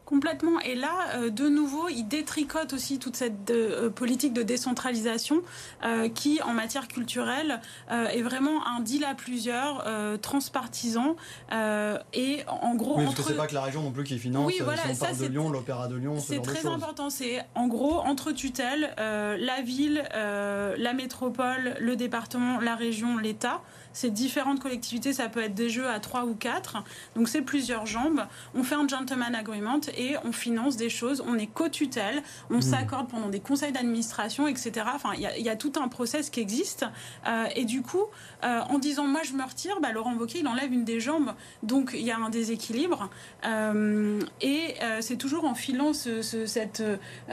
Complètement. 0.08 0.58
Et 0.60 0.74
là, 0.74 1.16
euh, 1.16 1.28
de 1.28 1.50
nouveau, 1.50 1.90
il 1.90 2.04
détricote 2.04 2.72
aussi 2.72 2.98
toute 2.98 3.14
cette 3.14 3.50
euh, 3.50 3.90
politique 3.90 4.32
de 4.32 4.42
décentralisation 4.42 5.42
euh, 5.84 6.08
qui, 6.08 6.40
en 6.40 6.54
matière 6.54 6.88
culturelle, 6.88 7.60
est 7.90 8.22
vraiment 8.22 8.66
un 8.66 8.80
deal 8.80 9.04
à 9.04 9.14
plusieurs, 9.14 9.84
transpartisan. 10.22 11.16
et 11.52 12.42
en 12.46 12.74
gros, 12.74 12.96
oui, 12.98 13.04
parce 13.04 13.16
que 13.16 13.22
c'est 13.22 13.34
pas 13.34 13.46
que 13.46 13.54
la 13.54 13.62
région 13.62 13.82
non 13.82 13.90
plus 13.90 14.04
qui 14.04 14.18
finance. 14.18 14.46
Oui, 14.46 14.60
voilà, 14.62 14.82
si 14.82 14.90
on 14.90 14.94
ça, 14.94 15.12
de 15.12 15.26
Lyon, 15.26 15.50
l'Opéra 15.50 15.88
de 15.88 15.96
Lyon, 15.96 16.18
c'est 16.18 16.40
très 16.40 16.66
important. 16.66 17.10
C'est 17.10 17.44
en 17.54 17.66
gros 17.66 17.98
entre 17.98 18.32
tutelle, 18.32 18.94
la 18.96 19.60
ville, 19.62 20.08
la 20.14 20.92
métropole, 20.94 21.76
le 21.80 21.96
département, 21.96 22.60
la 22.60 22.76
région, 22.76 23.18
l'État. 23.18 23.60
C'est 23.92 24.10
différentes 24.10 24.60
collectivités, 24.60 25.12
ça 25.12 25.28
peut 25.28 25.40
être 25.40 25.54
des 25.54 25.70
jeux 25.70 25.88
à 25.88 26.00
trois 26.00 26.24
ou 26.24 26.34
quatre. 26.34 26.82
Donc 27.16 27.28
c'est 27.28 27.42
plusieurs 27.42 27.86
jambes. 27.86 28.22
On 28.54 28.62
fait 28.62 28.74
un 28.74 28.86
gentleman 28.86 29.34
agreement 29.34 29.80
et 29.96 30.16
on 30.24 30.32
finance 30.32 30.76
des 30.76 30.88
choses. 30.88 31.22
On 31.26 31.36
est 31.36 31.46
co-tutelle, 31.46 32.22
on 32.50 32.58
mmh. 32.58 32.62
s'accorde 32.62 33.08
pendant 33.08 33.28
des 33.28 33.40
conseils 33.40 33.72
d'administration, 33.72 34.46
etc. 34.46 34.86
Enfin, 34.94 35.10
il 35.16 35.42
y, 35.44 35.48
a 35.48 35.56
tout 35.56 35.72
un 35.80 35.88
process 35.88 36.30
qui 36.30 36.40
existe. 36.40 36.84
Euh, 37.26 37.44
et 37.56 37.64
du 37.64 37.82
coup, 37.82 38.04
euh, 38.44 38.60
en 38.68 38.78
disant 38.78 39.06
moi 39.06 39.22
je 39.24 39.32
me 39.32 39.42
retire, 39.42 39.80
bah, 39.80 39.92
Laurent 39.92 40.14
Wauquiez 40.14 40.40
il 40.40 40.48
enlève 40.48 40.72
une 40.72 40.84
des 40.84 41.00
jambes. 41.00 41.32
Donc 41.62 41.90
il 41.94 42.02
y 42.02 42.10
a 42.10 42.18
un 42.18 42.30
déséquilibre. 42.30 43.10
Euh, 43.46 44.20
et 44.40 44.74
c'est 45.00 45.16
toujours 45.16 45.44
en 45.44 45.54
filant 45.54 45.92
cette, 45.92 46.82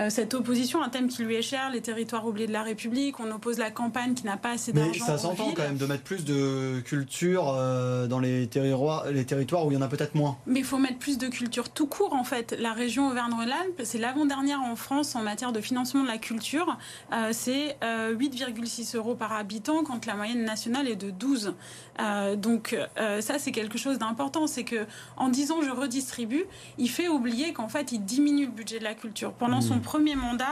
cette 0.09 0.33
opposition, 0.33 0.81
un 0.81 0.89
thème 0.89 1.07
qui 1.07 1.23
lui 1.23 1.35
est 1.35 1.41
cher, 1.41 1.69
les 1.69 1.81
territoires 1.81 2.25
oubliés 2.25 2.47
de 2.47 2.53
la 2.53 2.63
République. 2.63 3.19
On 3.19 3.31
oppose 3.31 3.57
la 3.57 3.71
campagne 3.71 4.13
qui 4.13 4.25
n'a 4.25 4.37
pas 4.37 4.51
assez 4.51 4.73
d'argent. 4.73 4.91
Mais 4.93 4.99
ça 4.99 5.17
s'entend 5.17 5.51
quand 5.51 5.63
même 5.63 5.77
de 5.77 5.85
mettre 5.85 6.03
plus 6.03 6.25
de 6.25 6.44
culture 6.85 7.49
euh, 7.49 8.07
dans 8.07 8.19
les 8.19 8.47
territoires, 8.47 9.05
les 9.11 9.25
territoires 9.25 9.65
où 9.65 9.71
il 9.71 9.75
y 9.75 9.77
en 9.77 9.81
a 9.81 9.87
peut-être 9.87 10.15
moins. 10.15 10.37
Mais 10.45 10.59
il 10.59 10.65
faut 10.65 10.77
mettre 10.77 10.97
plus 10.97 11.17
de 11.17 11.27
culture 11.27 11.69
tout 11.69 11.87
court 11.87 12.13
en 12.13 12.23
fait. 12.23 12.55
La 12.59 12.73
région 12.73 13.09
Auvergne-Rhône-Alpes, 13.09 13.81
c'est 13.83 13.97
l'avant-dernière 13.97 14.61
en 14.61 14.75
France 14.75 15.15
en 15.15 15.21
matière 15.21 15.51
de 15.51 15.61
financement 15.61 16.03
de 16.03 16.07
la 16.07 16.17
culture. 16.17 16.77
Euh, 17.13 17.29
c'est 17.31 17.77
8,6 17.81 18.95
euh, 18.95 18.99
euros 18.99 19.15
par 19.15 19.33
habitant 19.33 19.83
quand 19.83 20.05
la 20.05 20.15
moyenne 20.15 20.45
nationale 20.45 20.87
est 20.87 20.95
de 20.95 21.11
12. 21.11 21.53
donc 22.37 22.77
ça 23.19 23.39
c'est 23.39 23.51
quelque 23.51 23.77
chose 23.77 23.97
d'important. 23.97 24.47
C'est 24.47 24.63
que 24.63 24.85
en 25.17 25.29
disant 25.29 25.61
je 25.61 25.69
redistribue, 25.69 26.45
il 26.77 26.89
fait 26.89 27.07
oublier 27.07 27.53
qu'en 27.53 27.67
fait 27.67 27.91
il 27.91 28.03
diminue 28.03 28.45
le 28.45 28.51
budget 28.51 28.79
de 28.79 28.83
la 28.83 28.93
culture. 28.93 29.33
Pendant 29.33 29.61
son 29.61 29.75
mmh. 29.75 29.81
premier 29.81 30.15
mandat, 30.15 30.45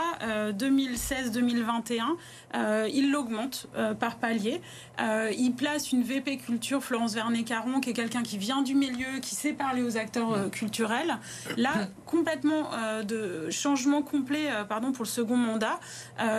2016-2021, 0.51 2.87
il 2.93 3.11
l'augmente 3.11 3.67
par 3.99 4.17
palier. 4.17 4.61
il 4.99 5.53
place 5.53 5.82
une 5.91 6.03
VP 6.03 6.37
culture, 6.37 6.83
Florence 6.83 7.13
Vernet-Caron, 7.13 7.79
qui 7.79 7.89
est 7.89 7.93
quelqu'un 7.93 8.23
qui 8.23 8.37
vient 8.37 8.61
du 8.61 8.75
milieu, 8.75 9.19
qui 9.21 9.35
sait 9.35 9.53
parler 9.53 9.81
aux 9.81 9.97
acteurs 9.97 10.33
euh, 10.33 10.49
culturels. 10.49 11.17
Là, 11.57 11.87
complètement 12.05 12.73
euh, 12.73 13.03
de 13.03 13.49
changement 13.49 14.01
complet 14.01 14.51
euh, 14.51 14.63
pardon, 14.63 14.91
pour 14.91 15.03
le 15.03 15.09
second 15.09 15.37
mandat. 15.37 15.79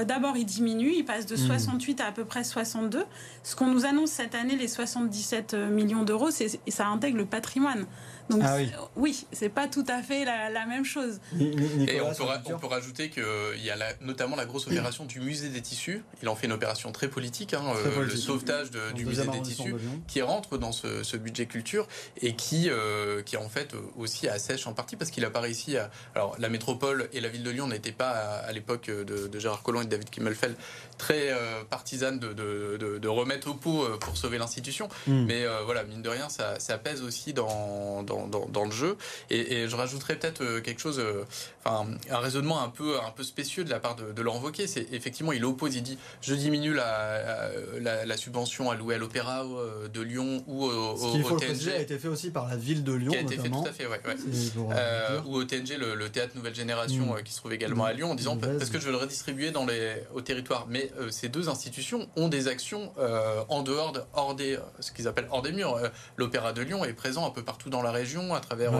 D'abord, 0.06 0.36
il 0.36 0.44
diminue, 0.44 0.92
il 0.94 1.04
passe 1.04 1.26
de 1.26 1.36
68 1.36 1.98
hmm. 1.98 2.02
à 2.02 2.06
à 2.06 2.12
peu 2.12 2.24
près 2.24 2.44
62. 2.44 3.04
Ce 3.42 3.56
qu'on 3.56 3.66
nous 3.66 3.84
annonce 3.86 4.10
cette 4.10 4.34
année, 4.34 4.56
les 4.56 4.68
77 4.68 5.54
millions 5.54 6.02
d'euros, 6.02 6.30
ça 6.30 6.86
intègre 6.86 7.18
le 7.18 7.26
patrimoine. 7.26 7.86
Donc 8.30 8.40
ah 8.42 8.56
oui, 8.96 9.26
c'est 9.32 9.48
pas 9.48 9.68
tout 9.68 9.84
à 9.88 10.02
fait 10.02 10.24
la, 10.24 10.66
même 10.66 10.84
chose. 10.84 11.20
Et 11.38 12.00
on 12.00 12.58
peut, 12.58 12.66
rajouter 12.66 13.10
qu'il 13.10 13.22
y 13.62 13.70
a 13.70 13.76
notamment 14.00 14.36
la 14.36 14.46
grosse 14.46 14.66
opération 14.66 15.04
du 15.04 15.20
musée 15.20 15.50
des 15.50 15.60
tissus. 15.60 16.02
Il 16.22 16.28
en 16.28 16.34
fait 16.34 16.46
une 16.46 16.52
opération 16.52 16.90
très 16.92 17.08
politique, 17.08 17.54
hein, 17.54 17.62
le 18.00 18.16
sauvetage 18.16 18.70
du 18.94 19.04
musée 19.04 19.26
des 19.26 19.42
tissus, 19.42 19.74
qui 20.06 20.22
rentre 20.22 20.58
dans 20.58 20.72
ce, 20.72 21.14
budget 21.16 21.46
culture 21.46 21.86
et 22.20 22.34
qui, 22.34 22.68
qui 23.24 23.36
en 23.36 23.48
fait 23.48 23.74
aussi 23.96 24.28
assèche 24.28 24.66
en 24.66 24.72
partie 24.72 24.96
parce 24.96 25.10
qu'il 25.10 25.24
apparaît 25.24 25.50
ici. 25.50 25.76
alors 26.14 26.34
la 26.38 26.48
métropole 26.48 27.08
et 27.12 27.20
la 27.20 27.28
ville 27.28 27.42
de 27.44 27.50
Lyon 27.50 27.68
n'étaient 27.68 27.92
pas 27.92 28.10
à, 28.10 28.52
l'époque 28.52 28.90
de, 28.90 29.38
Gérard 29.38 29.62
Collomb 29.62 29.82
et 29.82 29.84
de 29.84 29.90
David 29.90 30.10
Kimmelfeld 30.10 30.56
très 30.98 31.30
partisanes 31.70 32.18
de, 32.18 32.32
de, 32.32 33.08
remettre 33.08 33.48
au 33.48 33.54
pot 33.54 33.86
pour 34.00 34.16
sauver 34.16 34.38
l'institution. 34.38 34.88
Hmm. 35.06 35.26
Mais 35.26 35.44
voilà, 35.64 35.84
mine 35.84 36.02
de 36.02 36.08
rien, 36.08 36.28
ça, 36.28 36.58
ça 36.58 36.78
pèse 36.78 37.02
aussi 37.02 37.32
dans, 37.32 38.02
dans, 38.02 38.13
dans, 38.28 38.64
le 38.64 38.70
jeu. 38.70 38.96
Et, 39.30 39.68
je 39.68 39.76
rajouterais 39.76 40.16
peut-être 40.16 40.42
euh, 40.42 40.60
quelque 40.60 40.80
chose, 40.80 40.98
euh, 40.98 41.24
enfin, 41.64 41.86
un 42.10 42.18
raisonnement 42.18 42.62
un 42.62 42.68
peu, 42.68 42.98
un 43.00 43.10
peu 43.10 43.22
spécieux 43.22 43.64
de 43.64 43.70
la 43.70 43.80
part 43.80 43.96
de, 43.96 44.12
de 44.12 44.22
Wauquiez. 44.22 44.66
C'est 44.66 44.86
effectivement, 44.92 45.32
il 45.32 45.44
oppose, 45.44 45.74
il 45.74 45.82
dit 45.82 45.98
je 46.20 46.34
diminue 46.34 46.74
la, 46.74 47.50
la, 47.80 48.16
subvention 48.16 48.70
allouée 48.70 48.94
à 48.94 48.98
l'Opéra 48.98 49.44
euh, 49.44 49.88
de 49.88 50.00
Lyon 50.00 50.44
ou 50.46 50.64
au, 50.64 50.96
Ce 50.96 51.34
TNG. 51.34 51.72
a 51.72 51.80
été 51.80 51.98
fait 51.98 52.08
aussi 52.08 52.30
par 52.30 52.48
la 52.48 52.56
ville 52.56 52.84
de 52.84 52.92
Lyon. 52.92 53.12
Qui 53.12 53.18
a 53.18 53.20
été 53.20 53.36
fait 53.36 53.48
tout 53.48 53.64
à 53.66 53.72
fait, 53.72 53.86
ouais. 53.86 54.00
ouais. 54.06 54.74
ou 55.26 55.36
au 55.36 55.44
TNG, 55.44 55.76
le, 55.78 56.08
théâtre 56.08 56.36
Nouvelle 56.36 56.54
Génération, 56.54 57.14
hmm. 57.14 57.22
qui 57.22 57.32
se 57.32 57.38
trouve 57.38 57.52
également 57.52 57.84
à 57.84 57.92
Lyon, 57.92 58.12
en 58.12 58.14
disant 58.14 58.36
parce 58.36 58.70
que 58.70 58.78
je 58.78 58.86
veux 58.86 58.92
le 58.92 58.98
redistribuer 58.98 59.50
dans 59.50 59.66
les, 59.66 59.94
au 60.14 60.20
territoire. 60.20 60.66
Mais 60.68 60.90
ces 61.10 61.28
deux 61.28 61.48
institutions 61.48 62.08
ont 62.16 62.28
des 62.28 62.48
actions 62.48 62.92
en 63.48 63.62
dehors, 63.62 63.92
de, 63.92 64.00
hors 64.14 64.34
des, 64.34 64.58
ce 64.80 64.92
qu'ils 64.92 65.08
appellent 65.08 65.28
hors 65.30 65.42
des 65.42 65.52
murs. 65.52 65.78
L'Opéra 66.16 66.52
de 66.52 66.62
Lyon 66.62 66.84
est 66.84 66.92
présent 66.92 67.26
un 67.26 67.30
peu 67.30 67.42
partout 67.42 67.70
dans 67.70 67.82
la 67.82 67.90
région 67.90 68.03
à 68.34 68.40
travers, 68.40 68.72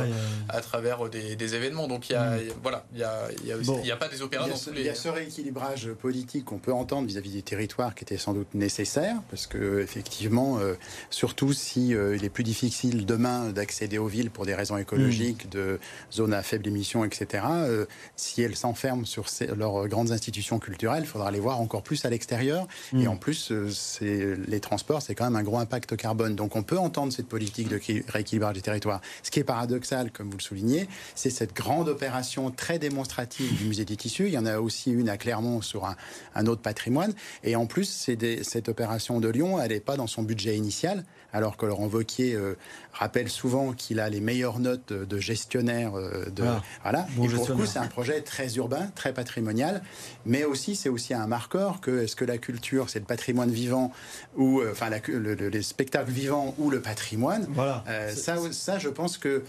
à 0.49 0.61
travers 0.61 1.09
des, 1.09 1.55
événements. 1.55 1.89
Donc 1.89 2.09
il 2.09 2.13
y 2.13 2.17
a, 2.17 2.37
mm. 2.37 2.41
voilà, 2.63 2.85
il 2.93 3.01
y 3.01 3.05
a, 3.05 3.29
il 3.41 3.87
y 3.87 3.93
a, 3.93 3.97
pas 3.97 4.09
des 4.09 4.23
opéras 4.23 4.49
dans 4.49 4.57
tous 4.57 4.73
les. 4.73 4.81
Il 4.81 4.87
y 4.87 4.91
a 4.91 4.95
ce 4.95 5.09
rééquilibrage 5.09 5.91
politique 5.93 6.45
qu'on 6.45 6.59
peut 6.59 6.73
entendre 6.73 7.07
vis-à-vis 7.07 7.33
des 7.33 7.43
territoires 7.43 7.95
qui 7.95 8.05
était 8.05 8.19
sans 8.19 8.33
doute 8.33 8.55
nécessaire, 8.55 9.17
parce 9.31 9.47
que 9.47 9.81
effectivement, 9.81 10.59
euh, 10.59 10.75
surtout 11.11 11.53
si 11.53 11.95
euh, 11.95 12.17
il 12.17 12.25
est 12.25 12.31
plus 12.31 12.45
difficile 12.45 13.07
demain 13.07 13.51
d'accéder 13.51 13.99
aux 13.99 14.07
villes 14.07 14.31
pour 14.31 14.47
des 14.47 14.55
raisons 14.55 14.77
écologiques, 14.77 15.47
mm. 15.47 15.51
de 15.51 15.81
zones 16.13 16.35
à 16.35 16.43
faible 16.43 16.67
émission, 16.67 17.05
etc. 17.05 17.45
Euh, 17.49 17.87
si 18.17 18.43
elles 18.43 18.57
s'enferment 18.57 19.05
sur 19.05 19.27
leurs 19.57 19.89
grandes 19.89 20.13
institutions 20.13 20.59
culturelles, 20.59 21.05
il 21.05 21.09
faudra 21.09 21.31
les 21.31 21.41
voir 21.41 21.61
encore 21.61 21.83
plus 21.83 22.05
à 22.05 22.11
l'extérieur. 22.11 22.67
Mm. 22.93 23.01
Et 23.01 23.09
en 23.09 23.17
plus, 23.17 23.53
c'est 23.71 24.37
les 24.49 24.61
transports, 24.61 25.03
c'est 25.03 25.15
quand 25.15 25.25
même 25.25 25.37
un 25.37 25.43
gros 25.43 25.59
impact 25.59 25.97
carbone. 25.97 26.35
Donc 26.35 26.57
on 26.57 26.63
peut 26.63 26.79
entendre 26.79 27.13
cette 27.13 27.29
politique 27.29 27.69
de 27.69 27.81
rééquilibrage 28.09 28.55
des 28.55 28.63
territoires. 28.63 29.01
Ce 29.23 29.31
qui 29.31 29.41
est 29.41 29.45
paradoxal, 29.45 30.11
comme 30.11 30.31
vous 30.31 30.37
le 30.37 30.43
soulignez, 30.43 30.89
c'est 31.15 31.31
cette 31.31 31.55
grande 31.55 31.89
opération 31.89 32.51
très 32.51 32.79
démonstrative 32.79 33.57
du 33.57 33.65
musée 33.65 33.85
des 33.85 33.97
tissus. 33.97 34.27
Il 34.27 34.33
y 34.33 34.39
en 34.39 34.47
a 34.47 34.59
aussi 34.59 34.91
une 34.91 35.09
à 35.09 35.17
Clermont 35.17 35.63
sur 35.63 35.87
un, 35.87 36.47
autre 36.47 36.63
patrimoine. 36.63 37.13
Et 37.43 37.57
en 37.57 37.67
plus, 37.67 37.85
cette 37.85 38.69
opération 38.69 39.21
de 39.21 39.29
Lyon, 39.29 39.61
elle 39.61 39.71
n'est 39.71 39.81
pas 39.81 39.97
dans 39.97 40.07
son 40.07 40.23
budget 40.23 40.57
initial, 40.57 41.05
alors 41.33 41.57
que 41.57 41.67
Laurent 41.67 41.89
Wauquiez 41.89 42.35
euh, 42.35 42.57
rappelle 42.93 43.29
souvent 43.29 43.73
qu'il 43.73 43.99
a 43.99 44.09
les 44.09 44.21
meilleures 44.21 44.61
notes 44.61 44.93
de 44.93 45.19
gestionnaire. 45.19 45.99
Euh, 45.99 46.27
de, 46.31 46.45
ah, 46.45 46.63
voilà. 46.83 47.07
et 47.11 47.17
pour 47.17 47.29
le 47.29 47.55
coup, 47.55 47.67
c'est 47.67 47.81
un 47.81 47.89
projet 47.89 48.21
très 48.21 48.55
urbain, 48.55 48.89
très 48.95 49.13
patrimonial, 49.13 49.83
mais 50.25 50.45
aussi, 50.45 50.77
c'est 50.77 50.89
aussi 50.89 51.13
un 51.13 51.27
marqueur 51.27 51.81
que 51.81 52.05
est-ce 52.05 52.15
que 52.15 52.25
la 52.25 52.39
culture, 52.39 52.89
c'est 52.89 53.01
le 53.01 53.05
patrimoine 53.05 53.51
vivant 53.51 53.91
ou 54.37 54.61
euh, 54.61 54.71
enfin 54.71 54.91
les 54.91 55.63
spectacles 55.63 56.13
vivants 56.13 56.55
ou 56.59 56.71
le 56.71 56.81
patrimoine. 56.81 57.47
Voilà. 57.51 57.85
ça, 58.15 58.37
ça, 58.53 58.79
je 58.79 58.89
pense 58.89 59.04
que 59.19 59.43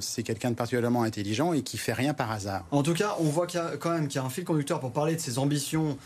c'est 0.00 0.22
quelqu'un 0.22 0.50
de 0.50 0.56
particulièrement 0.56 1.02
intelligent 1.02 1.52
et 1.52 1.62
qui 1.62 1.78
fait 1.78 1.92
rien 1.92 2.14
par 2.14 2.30
hasard. 2.30 2.64
En 2.70 2.82
tout 2.82 2.94
cas, 2.94 3.16
on 3.20 3.24
voit 3.24 3.46
y 3.60 3.62
a 3.62 3.76
quand 3.76 3.90
même 3.90 4.08
qu'il 4.08 4.20
y 4.20 4.22
a 4.22 4.26
un 4.26 4.30
fil 4.30 4.44
conducteur 4.44 4.80
pour 4.80 4.92
parler 4.92 5.14
de 5.14 5.20
ses 5.20 5.38
ambitions 5.38 5.96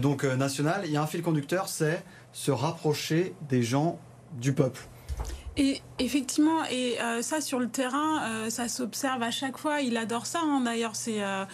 donc 0.00 0.24
nationales. 0.24 0.82
Il 0.84 0.92
y 0.92 0.96
a 0.96 1.02
un 1.02 1.06
fil 1.06 1.22
conducteur, 1.22 1.68
c'est 1.68 2.02
se 2.32 2.50
rapprocher 2.50 3.34
des 3.48 3.62
gens 3.62 3.98
du 4.40 4.52
peuple. 4.52 4.82
Et 5.58 5.80
effectivement, 5.98 6.64
et 6.70 7.00
euh, 7.00 7.22
ça 7.22 7.40
sur 7.40 7.58
le 7.58 7.68
terrain, 7.68 8.22
euh, 8.24 8.50
ça 8.50 8.68
s'observe 8.68 9.22
à 9.22 9.30
chaque 9.30 9.56
fois. 9.56 9.80
Il 9.80 9.96
adore 9.96 10.26
ça. 10.26 10.40
Hein. 10.42 10.60
D'ailleurs, 10.60 10.94
c'est 10.94 11.22
euh, 11.22 11.44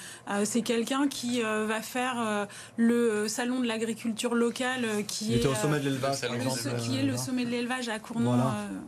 c'est 0.44 0.62
quelqu'un 0.62 1.06
qui 1.06 1.40
va 1.42 1.80
faire 1.80 2.48
le 2.76 3.28
salon 3.28 3.60
de 3.60 3.66
l'agriculture 3.66 4.34
locale, 4.34 4.86
qui 5.06 5.34
est 5.34 5.46
au 5.46 5.54
sommet 5.54 5.78
de 5.78 5.84
l'élevage, 5.84 6.20
qui 6.82 6.96
est 6.96 7.02
le 7.02 7.16
sommet 7.16 7.44
de 7.44 7.50
l'élevage 7.50 7.88
à 7.88 7.98
Cournon, 7.98 8.38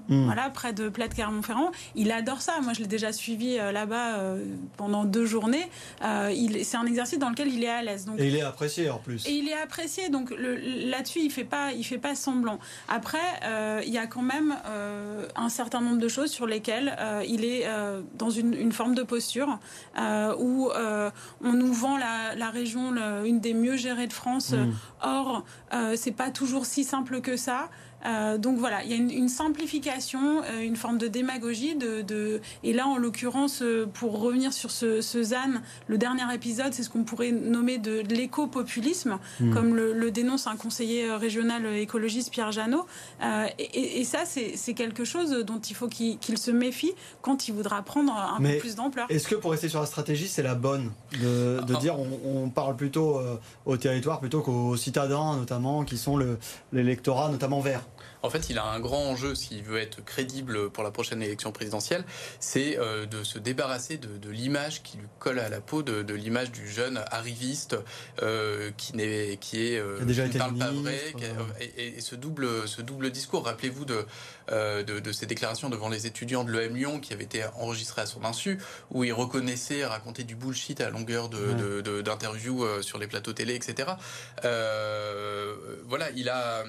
hmm. 0.09 0.25
voilà. 0.25 0.51
près 0.51 0.73
de 0.73 0.89
Plate 0.89 1.15
Clermont-Ferrand. 1.15 1.71
Il 1.95 2.11
adore 2.11 2.41
ça. 2.41 2.61
Moi, 2.63 2.73
je 2.73 2.81
l'ai 2.81 2.87
déjà 2.87 3.13
suivi 3.13 3.57
là-bas 3.57 4.37
pendant 4.77 5.05
deux 5.05 5.27
journées. 5.27 5.69
c'est 6.01 6.77
un 6.77 6.87
exercice 6.87 7.19
dans 7.19 7.31
lequel 7.31 7.53
il 7.53 7.63
est 7.63 7.69
à 7.69 7.83
l'aise. 7.83 8.07
Et 8.19 8.29
il 8.29 8.37
est 8.37 8.43
apprécié 8.43 8.91
en 8.91 8.99
plus. 8.99 9.27
Et 9.27 9.33
il 9.33 9.49
est 9.49 9.61
apprécié. 9.61 10.09
Donc 10.09 10.33
là-dessus, 10.37 11.21
il 11.21 11.31
fait 11.31 11.45
pas, 11.45 11.73
il 11.73 11.85
fait 11.85 11.99
pas 11.99 12.15
semblant. 12.15 12.59
Après, 12.89 13.83
il 13.85 13.93
y 13.93 13.99
a 13.99 14.07
quand 14.07 14.23
même 14.23 14.57
euh, 15.04 15.04
un 15.37 15.49
certain 15.49 15.81
nombre 15.81 15.99
de 15.99 16.09
choses 16.09 16.31
sur 16.31 16.47
lesquelles 16.47 16.97
euh, 16.99 17.23
il 17.27 17.45
est 17.45 17.67
euh, 17.67 18.03
dans 18.15 18.31
une, 18.31 18.73
forme 18.73 18.95
de 18.95 19.03
posture 19.03 19.59
où 20.39 20.71
on 21.43 21.53
nous 21.53 21.73
vend 21.73 21.97
la, 21.97 22.51
région 22.51 22.95
une 23.25 23.41
des 23.41 23.55
mieux 23.55 23.77
gérées 23.77 24.07
de 24.07 24.13
France. 24.13 24.53
Mm. 24.53 24.73
Or, 25.03 25.45
c'est 25.97 26.13
pas 26.13 26.31
toujours 26.31 26.67
si 26.67 26.85
simple 26.85 27.21
que 27.21 27.37
ça. 27.37 27.69
Euh, 28.07 28.39
donc 28.39 28.59
voilà, 28.59 28.85
il 28.85 28.91
y 28.91 28.93
a 28.93 28.97
une, 28.97 29.29
simplification, 29.29 30.43
euh, 30.43 30.61
une 30.61 30.77
forme 30.77 30.99
de 30.99 31.09
démagogie. 31.09 31.75
De, 31.75 32.41
Et 32.63 32.73
là, 32.73 32.87
en 32.87 32.97
l'occurrence, 32.97 33.63
euh, 33.63 33.87
pour 33.93 34.21
revenir 34.21 34.53
sur 34.53 34.71
ce, 34.71 35.01
ZAN, 35.01 35.61
le 35.87 35.99
dernier 35.99 36.33
épisode, 36.35 36.73
c'est 36.73 36.83
ce 36.83 36.91
qu'on 36.91 37.05
pourrait 37.05 37.33
nommer 37.33 37.79
de, 37.79 38.03
l'éco-populisme, 38.09 39.19
hmm. 39.41 39.55
comme 39.55 39.75
le, 39.75 40.11
dénonce 40.11 40.47
un 40.47 40.57
conseiller 40.57 41.11
régional 41.13 41.67
écologiste, 41.67 42.31
Pierre 42.31 42.53
Janot. 42.53 42.87
Et, 43.59 44.05
ça, 44.05 44.21
c'est 44.25 44.75
quelque 44.75 45.05
chose 45.05 45.31
dont 45.45 45.59
il 45.59 45.75
faut 45.75 45.89
qu'il 45.89 46.39
se 46.39 46.51
méfie 46.51 46.93
quand 47.23 47.49
il 47.49 47.55
voudra 47.55 47.83
prendre 47.83 48.13
un 48.13 48.41
peu 48.41 48.59
plus 48.59 48.77
d'ampleur. 48.77 49.07
Est-ce 49.09 49.27
que 49.27 49.35
pour 49.35 49.51
rester 49.51 49.69
sur 49.69 49.81
la 49.81 49.87
stratégie, 49.87 50.29
c'est 50.29 50.43
la 50.43 50.55
bonne 50.55 50.93
de, 51.21 51.59
ah. 51.61 51.79
dire 51.81 51.97
on, 51.99 52.49
parle 52.51 52.77
plutôt 52.77 53.21
au 53.67 53.77
territoire 53.77 54.21
plutôt 54.21 54.43
qu'aux 54.43 54.77
citadins, 54.77 55.37
notamment, 55.37 55.85
qui 55.85 55.97
sont 55.97 56.21
l'électorat, 56.73 57.31
notamment 57.31 57.61
vert? 57.61 57.83
En 58.25 58.31
fait, 58.31 58.49
il 58.49 58.57
a 58.57 58.65
un 58.65 58.81
grand 58.81 59.05
enjeu 59.05 59.35
s'il 59.35 59.63
veut 59.63 59.79
être 59.79 60.03
crédible 60.03 60.71
pour 60.71 60.83
la 60.83 60.91
prochaine 60.91 61.23
élection 61.23 61.53
présidentielle, 61.53 62.05
c'est 62.41 62.79
euh, 62.79 63.05
de 63.05 63.23
se 63.23 63.39
débarrasser 63.39 63.99
de, 63.99 64.31
l'image 64.31 64.83
qui 64.83 64.97
lui 64.97 65.07
colle 65.19 65.39
à 65.39 65.51
la 65.51 65.61
peau, 65.61 65.83
de, 65.83 66.15
l'image 66.15 66.51
du 66.51 66.67
jeune 66.67 67.05
arriviste 67.11 67.77
euh, 68.23 68.71
qui 68.79 68.97
n'est 68.97 69.37
qui 69.37 69.67
est 69.67 69.79
euh, 69.79 69.99
qui 70.31 70.39
parle 70.39 70.57
pas 70.57 70.71
vrai, 70.71 70.99
et, 71.77 72.01
ce 72.01 72.15
double 72.15 72.67
ce 72.67 72.81
double 72.81 73.11
discours. 73.11 73.45
Rappelez-vous 73.45 73.85
de, 73.85 74.07
de, 74.49 75.13
ces 75.13 75.27
déclarations 75.27 75.69
devant 75.69 75.89
les 75.89 76.07
étudiants 76.07 76.45
de 76.45 76.53
l'EM 76.53 76.75
Lyon 76.75 77.01
qui 77.01 77.13
avaient 77.13 77.25
été 77.25 77.45
enregistrées 77.57 78.03
à 78.03 78.07
son 78.07 78.25
insu, 78.25 78.59
où 78.91 79.05
il 79.05 79.13
reconnaissait 79.13 79.85
raconter 79.85 80.25
du 80.25 80.35
bullshit 80.35 80.81
à 80.81 80.91
longueur 80.91 81.29
de 81.29 82.01
d'interviews 82.03 82.83
sur 82.83 82.99
les 82.99 83.07
plateaux 83.07 83.33
télé, 83.33 83.55
etc. 83.55 83.91
voilà, 84.43 86.11
il 86.17 86.29
a 86.29 86.65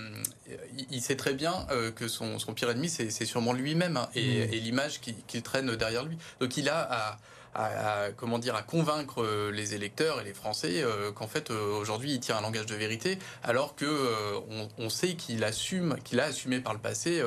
il 0.90 1.02
sait 1.02 1.16
très 1.16 1.34
bien 1.34 1.66
euh, 1.72 1.92
que 1.92 2.08
son, 2.08 2.38
pire 2.56 2.70
ennemi, 2.70 2.90
c'est 2.90 3.26
sûrement 3.26 3.54
lui-même 3.54 3.98
hein, 3.98 4.10
et, 4.16 4.48
l'image 4.60 5.00
qu'il 5.00 5.42
traîne 5.42 5.76
derrière 5.76 6.06
lui. 6.06 6.18
Donc 6.40 6.58
il 6.58 6.70
a 6.70 6.80
à 6.80 7.18
à, 7.56 8.12
comment 8.16 8.40
dire, 8.40 8.56
à 8.56 8.62
convaincre 8.62 9.24
euh, 9.24 9.52
les 9.52 9.74
électeurs 9.74 10.20
et 10.20 10.24
les 10.24 10.34
Français 10.34 10.84
euh, 10.84 11.12
qu'en 11.12 11.28
fait 11.28 11.52
euh, 11.52 11.80
aujourd'hui 11.80 12.14
il 12.14 12.20
tient 12.20 12.38
un 12.38 12.42
langage 12.42 12.66
de 12.66 12.76
vérité, 12.76 13.18
alors 13.44 13.76
que 13.76 13.86
on, 14.78 14.90
sait 14.90 15.16
qu'il 15.16 15.44
assume, 15.44 15.96
qu'il 16.04 16.20
a 16.20 16.26
assumé 16.26 16.60
par 16.60 16.74
le 16.74 16.80
passé. 16.80 17.22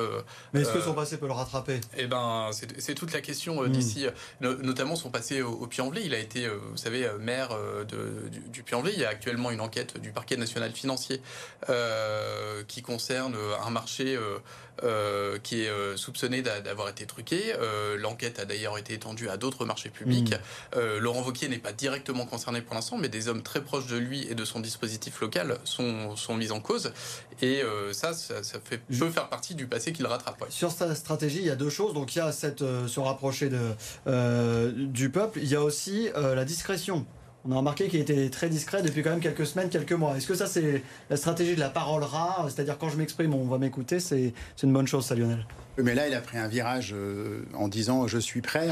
Mais 0.53 0.61
est-ce 0.61 0.71
que 0.71 0.81
son 0.81 0.93
passé 0.93 1.17
peut 1.17 1.27
le 1.27 1.33
rattraper? 1.33 1.81
Eh 1.97 2.07
ben, 2.07 2.49
c'est 2.77 2.95
toute 2.95 3.11
la 3.11 3.21
question 3.21 3.61
hmm. 3.61 3.69
d'ici, 3.69 4.05
notamment 4.41 4.95
son 4.95 5.09
passé 5.09 5.41
au, 5.41 5.67
Puy-en-Velay. 5.67 6.05
Il 6.05 6.13
a 6.13 6.19
été, 6.19 6.47
vous 6.47 6.77
savez, 6.77 7.07
maire 7.19 7.49
de, 7.87 8.29
du, 8.29 8.39
du 8.39 8.63
Puy-en-Velay. 8.63 8.93
Il 8.93 8.99
y 8.99 9.05
a 9.05 9.09
actuellement 9.09 9.51
une 9.51 9.61
enquête 9.61 9.99
du 9.99 10.11
parquet 10.11 10.37
national 10.37 10.71
financier 10.71 11.21
qui 12.67 12.81
concerne 12.81 13.35
un 13.65 13.69
marché 13.69 14.17
euh, 14.83 15.37
qui 15.39 15.63
est 15.63 15.69
euh, 15.69 15.97
soupçonné 15.97 16.41
d'avoir 16.41 16.89
été 16.89 17.05
truqué. 17.05 17.53
Euh, 17.59 17.97
l'enquête 17.97 18.39
a 18.39 18.45
d'ailleurs 18.45 18.77
été 18.77 18.93
étendue 18.93 19.29
à 19.29 19.37
d'autres 19.37 19.65
marchés 19.65 19.89
publics. 19.89 20.33
Mm. 20.75 20.97
Laurent 20.99 21.21
Vauquier 21.21 21.49
n'est 21.49 21.57
pas 21.57 21.73
directement 21.73 22.25
concerné 22.25 22.61
pour 22.61 22.75
l'instant, 22.75 22.97
mais 22.97 23.09
des 23.09 23.27
hommes 23.27 23.41
très 23.41 23.61
proches 23.61 23.87
de 23.87 23.97
lui 23.97 24.27
et 24.29 24.35
de 24.35 24.45
son 24.45 24.59
dispositif 24.59 25.19
local 25.21 25.57
sont, 25.63 26.15
sont 26.15 26.35
mis 26.35 26.51
en 26.51 26.59
cause. 26.59 26.91
Et 27.41 27.61
ça, 27.91 28.13
ça, 28.13 28.41
fait, 28.63 28.77
peut 28.77 29.09
faire 29.09 29.29
partie 29.29 29.55
du 29.55 29.67
passé 29.67 29.93
qu'il 29.93 30.05
rattrape. 30.05 30.45
Sur 30.49 30.71
sa 30.71 30.93
stratégie, 30.95 31.39
il 31.39 31.45
y 31.45 31.49
a 31.49 31.55
deux 31.55 31.69
choses. 31.69 31.93
Donc 31.93 32.15
il 32.15 32.19
y 32.19 32.21
a 32.21 32.31
cette, 32.31 32.59
se 32.59 32.99
rapprocher 32.99 33.49
de, 33.49 34.71
du 34.71 35.09
peuple. 35.09 35.39
Il 35.41 35.49
y 35.49 35.55
a 35.55 35.63
aussi 35.63 36.09
la 36.15 36.45
discrétion 36.45 37.05
On 37.45 37.51
a 37.51 37.55
remarqué 37.55 37.87
qu'il 37.87 38.01
était 38.01 38.29
très 38.29 38.49
discret 38.49 38.81
depuis 38.81 39.01
quand 39.01 39.11
même 39.11 39.21
quelques 39.21 39.45
semaines, 39.45 39.69
quelques 39.69 39.93
mois. 39.93 40.17
Est-ce 40.17 40.27
que 40.27 40.35
ça, 40.35 40.45
c'est 40.45 40.83
la 41.09 41.15
stratégie 41.15 41.55
de 41.55 41.59
la 41.59 41.69
parole 41.69 42.03
rare 42.03 42.49
C'est-à-dire, 42.49 42.77
quand 42.77 42.89
je 42.89 42.97
m'exprime, 42.97 43.33
on 43.33 43.45
va 43.45 43.57
m'écouter, 43.57 43.99
c'est 43.99 44.33
une 44.61 44.73
bonne 44.73 44.87
chose, 44.87 45.05
ça, 45.05 45.15
Lionel 45.15 45.45
mais 45.83 45.95
là, 45.95 46.07
il 46.07 46.13
a 46.13 46.21
pris 46.21 46.37
un 46.37 46.47
virage 46.47 46.93
euh, 46.95 47.41
en 47.53 47.67
disant 47.67 48.07
je 48.07 48.17
suis 48.17 48.41
prêt. 48.41 48.69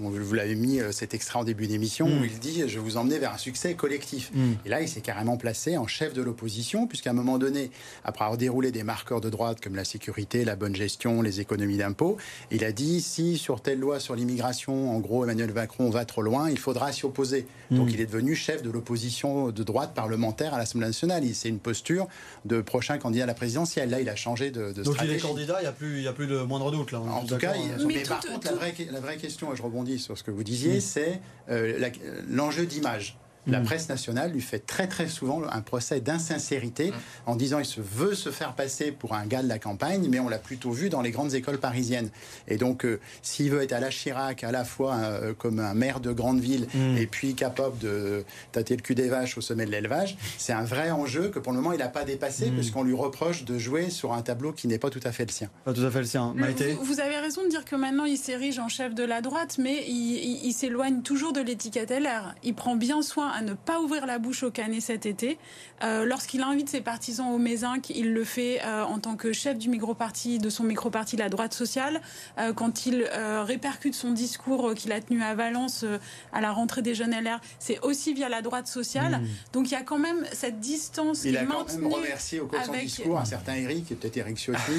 On, 0.00 0.10
vous 0.10 0.34
l'avez 0.34 0.54
mis 0.54 0.80
euh, 0.80 0.92
cet 0.92 1.14
extrait 1.14 1.38
en 1.38 1.44
début 1.44 1.66
d'émission 1.66 2.06
où 2.06 2.20
mm. 2.20 2.24
il 2.24 2.38
dit 2.38 2.64
je 2.66 2.78
vais 2.78 2.84
vous 2.84 2.96
emmener 2.96 3.18
vers 3.18 3.32
un 3.32 3.38
succès 3.38 3.74
collectif. 3.74 4.30
Mm. 4.34 4.52
Et 4.64 4.68
là, 4.68 4.80
il 4.80 4.88
s'est 4.88 5.00
carrément 5.00 5.36
placé 5.36 5.76
en 5.76 5.86
chef 5.86 6.12
de 6.12 6.22
l'opposition, 6.22 6.86
puisqu'à 6.86 7.10
un 7.10 7.14
moment 7.14 7.38
donné, 7.38 7.70
après 8.04 8.24
avoir 8.24 8.38
déroulé 8.38 8.70
des 8.72 8.82
marqueurs 8.82 9.20
de 9.20 9.30
droite 9.30 9.60
comme 9.60 9.74
la 9.74 9.84
sécurité, 9.84 10.44
la 10.44 10.56
bonne 10.56 10.74
gestion, 10.74 11.22
les 11.22 11.40
économies 11.40 11.78
d'impôts, 11.78 12.16
il 12.50 12.64
a 12.64 12.72
dit 12.72 13.00
si 13.00 13.38
sur 13.38 13.60
telle 13.60 13.80
loi 13.80 14.00
sur 14.00 14.14
l'immigration, 14.14 14.94
en 14.94 15.00
gros, 15.00 15.24
Emmanuel 15.24 15.52
Macron 15.52 15.90
va 15.90 16.04
trop 16.04 16.22
loin, 16.22 16.50
il 16.50 16.58
faudra 16.58 16.92
s'y 16.92 17.04
opposer. 17.04 17.46
Donc, 17.70 17.87
mm. 17.88 17.94
il 17.94 18.00
est 18.00 18.06
devenu 18.06 18.34
chef 18.34 18.62
de 18.62 18.70
l'opposition 18.70 19.50
de 19.50 19.62
droite 19.62 19.94
parlementaire 19.94 20.54
à 20.54 20.58
l'Assemblée 20.58 20.86
nationale. 20.86 21.24
C'est 21.34 21.48
une 21.48 21.58
posture 21.58 22.06
de 22.44 22.60
prochain 22.60 22.98
candidat 22.98 23.24
à 23.24 23.26
la 23.26 23.34
présidentielle. 23.34 23.90
Là, 23.90 24.00
il 24.00 24.08
a 24.08 24.16
changé 24.16 24.50
de, 24.50 24.72
de 24.72 24.82
Donc, 24.82 24.94
stratégie. 24.94 25.14
il 25.14 25.18
est 25.18 25.28
candidat, 25.28 25.56
il 25.60 25.62
n'y 25.62 25.68
a 25.68 25.72
plus, 25.72 25.98
il 25.98 26.02
y 26.04 26.08
a 26.08 26.12
plus 26.12 26.26
de 26.26 26.38
moindre 26.42 26.70
doute. 26.70 26.92
Là, 26.92 27.00
en 27.00 27.24
tout 27.24 27.36
cas, 27.36 27.54
mais, 27.86 28.02
par 28.02 28.20
contre, 28.20 28.46
La, 28.46 28.52
vraie, 28.52 28.74
la, 28.90 29.00
vraie, 29.00 29.16
question, 29.16 29.52
et 29.52 29.56
je 29.56 29.62
rebondis 29.62 29.98
sur 29.98 30.16
ce 30.16 30.22
que 30.22 30.30
vous 30.30 30.44
disiez, 30.44 30.80
c'est 30.80 31.20
euh, 31.50 31.90
l'enjeu 32.28 32.66
d'image. 32.66 33.18
La 33.48 33.60
mm. 33.60 33.64
presse 33.64 33.88
nationale 33.88 34.32
lui 34.32 34.40
fait 34.40 34.58
très 34.58 34.86
très 34.86 35.08
souvent 35.08 35.42
un 35.50 35.60
procès 35.62 36.00
d'insincérité 36.00 36.90
mm. 36.90 36.94
en 37.26 37.36
disant 37.36 37.58
il 37.58 37.64
se 37.64 37.80
veut 37.80 38.14
se 38.14 38.30
faire 38.30 38.54
passer 38.54 38.92
pour 38.92 39.14
un 39.14 39.26
gars 39.26 39.42
de 39.42 39.48
la 39.48 39.58
campagne, 39.58 40.08
mais 40.08 40.20
on 40.20 40.28
l'a 40.28 40.38
plutôt 40.38 40.70
vu 40.70 40.88
dans 40.88 41.02
les 41.02 41.10
grandes 41.10 41.34
écoles 41.34 41.58
parisiennes. 41.58 42.10
Et 42.46 42.56
donc, 42.56 42.84
euh, 42.84 43.00
s'il 43.22 43.50
veut 43.50 43.62
être 43.62 43.72
à 43.72 43.80
la 43.80 43.90
Chirac, 43.90 44.44
à 44.44 44.52
la 44.52 44.64
fois 44.64 44.96
euh, 44.96 45.34
comme 45.34 45.58
un 45.58 45.74
maire 45.74 46.00
de 46.00 46.12
grande 46.12 46.40
ville 46.40 46.66
mm. 46.74 46.96
et 46.98 47.06
puis 47.06 47.34
capable 47.34 47.78
de 47.78 48.24
tâter 48.52 48.76
le 48.76 48.82
cul 48.82 48.94
des 48.94 49.08
vaches 49.08 49.38
au 49.38 49.40
sommet 49.40 49.66
de 49.66 49.70
l'élevage, 49.70 50.16
c'est 50.36 50.52
un 50.52 50.64
vrai 50.64 50.90
enjeu 50.90 51.28
que 51.28 51.38
pour 51.38 51.52
le 51.52 51.58
moment 51.58 51.72
il 51.72 51.78
n'a 51.78 51.88
pas 51.88 52.04
dépassé, 52.04 52.50
puisqu'on 52.50 52.82
lui 52.82 52.94
reproche 52.94 53.44
de 53.44 53.58
jouer 53.58 53.90
sur 53.90 54.12
un 54.12 54.22
tableau 54.22 54.52
qui 54.52 54.68
n'est 54.68 54.78
pas 54.78 54.90
tout 54.90 55.00
à 55.04 55.12
fait 55.12 55.24
le 55.24 55.32
sien. 55.32 55.50
Pas 55.64 55.72
tout 55.72 55.84
à 55.84 55.90
fait 55.90 56.00
le 56.00 56.06
sien. 56.06 56.32
Maïté 56.36 56.72
vous, 56.72 56.84
vous, 56.84 57.00
avez 57.00 57.18
raison 57.18 57.42
de 57.44 57.48
dire 57.48 57.64
que 57.64 57.76
maintenant 57.76 58.04
il 58.04 58.16
s'érige 58.16 58.58
en 58.58 58.68
chef 58.68 58.94
de 58.94 59.04
la 59.04 59.20
droite, 59.20 59.56
mais 59.58 59.84
il, 59.88 60.40
il 60.44 60.52
s'éloigne 60.52 61.02
toujours 61.02 61.32
de 61.32 61.40
l'étiquette 61.40 61.90
LR. 61.90 62.34
Il 62.42 62.54
prend 62.54 62.76
bien 62.76 63.02
soin 63.02 63.28
à 63.38 63.42
ne 63.42 63.54
pas 63.54 63.80
ouvrir 63.80 64.04
la 64.06 64.18
bouche 64.18 64.42
au 64.42 64.50
Canet 64.50 64.82
cet 64.82 65.06
été. 65.06 65.38
Euh, 65.82 66.04
lorsqu'il 66.04 66.42
invite 66.42 66.68
ses 66.68 66.80
partisans 66.80 67.28
au 67.32 67.38
Mézinc, 67.38 67.90
il 67.90 68.12
le 68.12 68.24
fait 68.24 68.60
euh, 68.64 68.82
en 68.82 68.98
tant 68.98 69.16
que 69.16 69.32
chef 69.32 69.56
du 69.56 69.68
micro-parti, 69.68 70.38
de 70.38 70.50
son 70.50 70.64
micro-parti, 70.64 71.16
la 71.16 71.28
droite 71.28 71.54
sociale. 71.54 72.00
Euh, 72.38 72.52
quand 72.52 72.86
il 72.86 73.08
répercute 73.44 73.94
son 73.94 74.10
discours 74.10 74.74
qu'il 74.74 74.92
a 74.92 75.00
tenu 75.00 75.22
à 75.22 75.34
Valence 75.34 75.84
à 76.32 76.40
la 76.40 76.52
rentrée 76.52 76.82
des 76.82 76.94
jeunes 76.94 77.12
LR, 77.12 77.40
c'est 77.58 77.78
aussi 77.80 78.12
via 78.12 78.28
la 78.28 78.42
droite 78.42 78.66
sociale. 78.66 79.20
Hmm. 79.20 79.26
Donc 79.52 79.70
il 79.70 79.72
y 79.72 79.76
a 79.76 79.82
quand 79.82 79.98
même 79.98 80.24
cette 80.32 80.60
distance. 80.60 81.24
Il 81.24 81.36
a 81.36 81.44
quand 81.44 81.72
même 81.72 81.92
remercié 81.92 82.40
au 82.40 82.46
cours 82.46 82.58
de 82.58 82.64
son 82.64 82.72
discours 82.72 83.18
un 83.18 83.24
certain 83.24 83.54
Eric, 83.54 83.90
et 83.92 83.94
peut-être 83.94 84.16
Eric 84.16 84.36
Ciotti. 84.36 84.72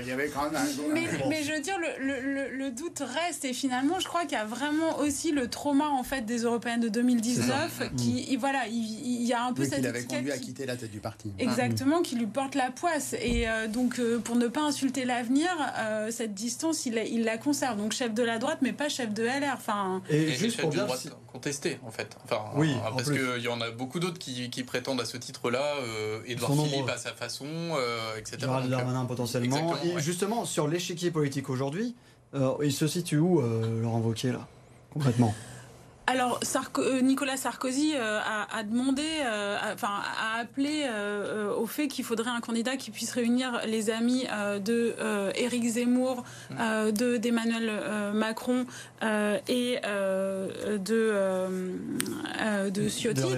il 0.00 0.06
y 0.06 0.12
avait 0.12 0.28
quand 0.28 0.44
même 0.44 0.56
un, 0.56 0.66
mais, 0.92 1.06
mais, 1.28 1.42
je 1.42 1.52
veux 1.52 1.60
dire, 1.60 1.78
le, 1.78 2.20
le, 2.20 2.56
le, 2.56 2.70
doute 2.70 3.00
reste. 3.00 3.44
Et 3.44 3.52
finalement, 3.52 4.00
je 4.00 4.06
crois 4.06 4.22
qu'il 4.22 4.32
y 4.32 4.40
a 4.40 4.44
vraiment 4.44 4.98
aussi 4.98 5.32
le 5.32 5.48
trauma 5.48 5.88
en 5.88 6.02
fait 6.02 6.22
des 6.22 6.40
européennes 6.40 6.80
de 6.80 6.88
2019 6.88 7.85
qui, 7.96 8.36
voilà, 8.36 8.66
il, 8.68 9.22
y 9.22 9.32
a 9.32 9.44
un 9.44 9.52
peu 9.52 9.64
cette 9.64 9.80
il 9.80 9.86
avait 9.86 10.04
conduit 10.04 10.32
à 10.32 10.38
quitter 10.38 10.66
la 10.66 10.76
tête 10.76 10.90
du 10.90 11.00
parti. 11.00 11.32
Exactement, 11.38 12.02
qui 12.02 12.16
lui 12.16 12.26
porte 12.26 12.54
la 12.54 12.70
poisse. 12.70 13.14
Et 13.20 13.48
euh, 13.48 13.68
donc, 13.68 13.98
euh, 13.98 14.18
pour 14.18 14.36
ne 14.36 14.48
pas 14.48 14.62
insulter 14.62 15.04
l'avenir, 15.04 15.48
euh, 15.78 16.10
cette 16.10 16.34
distance, 16.34 16.86
il, 16.86 16.98
il, 17.10 17.24
la 17.24 17.38
conserve. 17.38 17.78
Donc, 17.78 17.92
chef 17.92 18.14
de 18.14 18.22
la 18.22 18.38
droite, 18.38 18.58
mais 18.62 18.72
pas 18.72 18.88
chef 18.88 19.12
de 19.12 19.22
LR. 19.22 19.54
Enfin, 19.54 20.02
et, 20.10 20.32
juste 20.34 20.60
pour 20.60 20.70
bien 20.70 20.84
droite 20.84 21.08
contesté, 21.32 21.78
en 21.84 21.90
fait. 21.90 22.16
Enfin, 22.24 22.42
oui, 22.54 22.74
parce 22.96 23.10
qu'il 23.10 23.42
y 23.42 23.48
en 23.48 23.60
a 23.60 23.70
beaucoup 23.70 24.00
d'autres 24.00 24.18
qui, 24.18 24.62
prétendent 24.66 25.00
à 25.00 25.04
ce 25.04 25.16
titre-là. 25.16 25.74
Edouard 26.26 26.52
Philippe 26.54 26.88
à 26.88 26.98
sa 26.98 27.12
façon, 27.12 27.46
etc. 28.18 28.38
Gérald 28.40 28.70
Darmanin 28.70 29.04
potentiellement. 29.04 29.74
Et 29.84 30.00
justement, 30.00 30.44
sur 30.44 30.68
l'échiquier 30.68 31.10
politique 31.10 31.50
aujourd'hui, 31.50 31.94
il 32.62 32.72
se 32.72 32.86
situe 32.86 33.18
où, 33.18 33.40
Laurent 33.40 34.00
Wauquiez, 34.00 34.32
là, 34.32 34.46
concrètement? 34.92 35.34
Alors, 36.06 36.38
euh, 36.78 37.00
Nicolas 37.00 37.36
Sarkozy 37.36 37.94
euh, 37.96 38.20
a, 38.20 38.62
demandé, 38.62 39.02
euh, 39.24 39.58
enfin, 39.74 39.88
a 40.20 40.40
appelé 40.40 40.84
au 41.58 41.66
fait 41.66 41.88
qu'il 41.88 42.04
faudrait 42.04 42.30
un 42.30 42.40
candidat 42.40 42.76
qui 42.76 42.90
puisse 42.90 43.12
réunir 43.12 43.60
les 43.66 43.90
amis 43.90 44.24
de 44.64 44.94
Éric 45.34 45.64
Zemmour, 45.64 46.24
de 46.50 47.16
d'Emmanuel 47.16 47.70
Macron 48.14 48.66
et 49.02 49.78
de 49.82 51.14
de 52.70 52.88
Ciotti, 52.88 53.36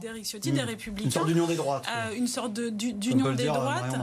d'Éric 0.00 0.24
Ciotti, 0.24 0.52
des 0.52 0.62
Républicains. 0.62 1.06
Une 1.06 1.10
sorte 1.10 1.26
d'union 1.26 1.46
des 1.46 1.56
droites. 1.56 1.86
une 2.16 2.26
sorte 2.26 2.52
d'union 2.52 3.32
des 3.32 3.46
droites. 3.46 3.96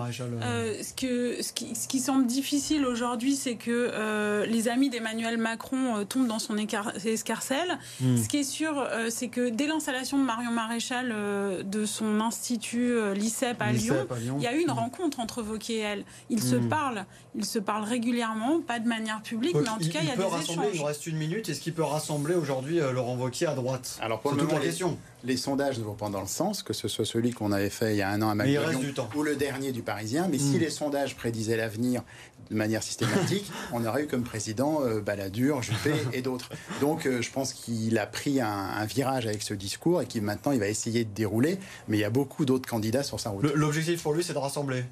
ce 0.82 0.94
que 0.94 1.42
ce 1.42 1.54
qui, 1.54 1.76
ce 1.76 1.88
qui 1.88 2.00
semble 2.00 2.26
difficile 2.26 2.86
aujourd'hui, 2.86 3.36
c'est 3.36 3.56
que 3.56 4.44
les 4.46 4.68
amis 4.68 4.90
d'Emmanuel 4.90 5.38
Macron 5.38 6.04
tombent 6.06 6.28
dans 6.28 6.40
son 6.40 6.58
escarcelle. 6.58 7.80
Hmm. 8.02 8.18
Ce 8.18 8.28
qui 8.28 8.38
est 8.38 8.44
sûr, 8.44 8.80
euh, 8.80 9.08
c'est 9.10 9.28
que 9.28 9.50
dès 9.50 9.68
l'installation 9.68 10.18
de 10.18 10.24
Marion 10.24 10.52
Maréchal 10.52 11.12
euh, 11.14 11.64
de 11.64 11.86
son 11.86 12.20
institut 12.20 12.92
euh, 12.92 13.14
l'ICEP 13.14 13.62
à, 13.62 13.72
Lyon, 13.72 14.08
il 14.38 14.44
y 14.44 14.48
a 14.48 14.56
eu 14.56 14.62
une 14.62 14.68
hmm. 14.68 14.72
rencontre 14.72 15.20
entre 15.20 15.42
Vauquier 15.42 15.76
et 15.76 15.80
elle. 15.80 16.06
Ils 16.30 16.42
se 16.42 16.56
hmm. 16.56 16.70
parlent, 16.70 17.06
ils 17.36 17.46
se 17.46 17.60
parlent 17.60 17.84
régulièrement, 17.84 18.62
pas 18.62 18.80
de 18.80 18.88
manière 18.88 19.22
publique, 19.22 19.56
mais 19.56 19.70
en 19.70 19.78
tout 19.78 19.90
cas, 19.90 20.00
il 20.02 20.08
y 20.08 20.12
a 20.12 20.16
des 20.16 20.24
échanges. 20.24 20.66
Il 20.74 20.80
nous 20.80 20.86
reste 20.86 21.06
une 21.06 21.18
minute. 21.18 21.50
Est-ce 21.50 21.62
qu'il 21.62 21.74
peut 21.74 21.84
rassembler 21.84 22.36
aujourd'hui 22.36 22.80
Laurent 22.80 23.16
Vauquier 23.16 23.48
à 23.48 23.54
droite? 23.54 24.00
Alors 24.02 24.22
pour 24.22 24.36
toute 24.36 24.52
la 24.52 24.60
question 24.60 24.98
les 25.24 25.38
sondages 25.38 25.78
ne 25.78 25.84
vont 25.84 25.94
pas 25.94 26.10
dans 26.10 26.22
le 26.22 26.28
sens, 26.28 26.64
que 26.64 26.74
ce 26.74 26.88
soit 26.88 27.06
celui 27.06 27.32
qu'on 27.32 27.52
avait 27.52 27.70
fait 27.70 27.94
il 27.94 27.98
y 27.98 28.02
a 28.02 28.10
un 28.10 28.22
an 28.22 28.30
à 28.30 28.36
Macron 28.36 28.80
ou 29.16 29.24
le 29.24 29.36
dernier 29.36 29.72
du 29.72 29.82
Parisien. 29.82 30.28
Mais 30.30 30.38
si 30.38 30.58
les 30.58 30.70
sondages 30.70 31.16
prédisaient 31.16 31.58
l'avenir 31.58 32.04
de 32.52 32.56
manière 32.56 32.84
systématique, 32.84 33.52
on 33.72 33.84
aurait 33.86 34.04
eu 34.04 34.08
comme 34.08 34.24
président 34.24 34.82
euh, 34.84 35.00
Balladur, 35.00 35.64
Juppé 35.64 35.94
et 36.14 36.22
d'autres. 36.22 36.50
Donc 36.82 37.06
euh, 37.06 37.22
je 37.22 37.32
pense 37.32 37.54
qu'il 37.54 37.98
a 37.98 38.06
pris 38.06 38.42
un, 38.42 38.86
virage 38.86 39.26
avec 39.26 39.42
ce 39.42 39.54
discours 39.54 40.02
et 40.02 40.06
qu'il 40.06 40.22
maintenant 40.22 40.52
il 40.52 40.60
va 40.60 40.68
essayer 40.68 41.06
de 41.06 41.14
dérouler. 41.14 41.58
Mais 41.88 41.98
il 41.98 42.02
y 42.02 42.06
a 42.06 42.10
beaucoup 42.10 42.46
d'autres 42.46 42.70
candidats 42.70 43.04
sur 43.04 43.20
sa 43.20 43.30
route. 43.30 43.44
L'objectif 43.56 44.04
pour 44.04 44.14
lui, 44.14 44.24
c'est 44.24 44.34
de 44.34 44.38
rassembler. 44.38 44.84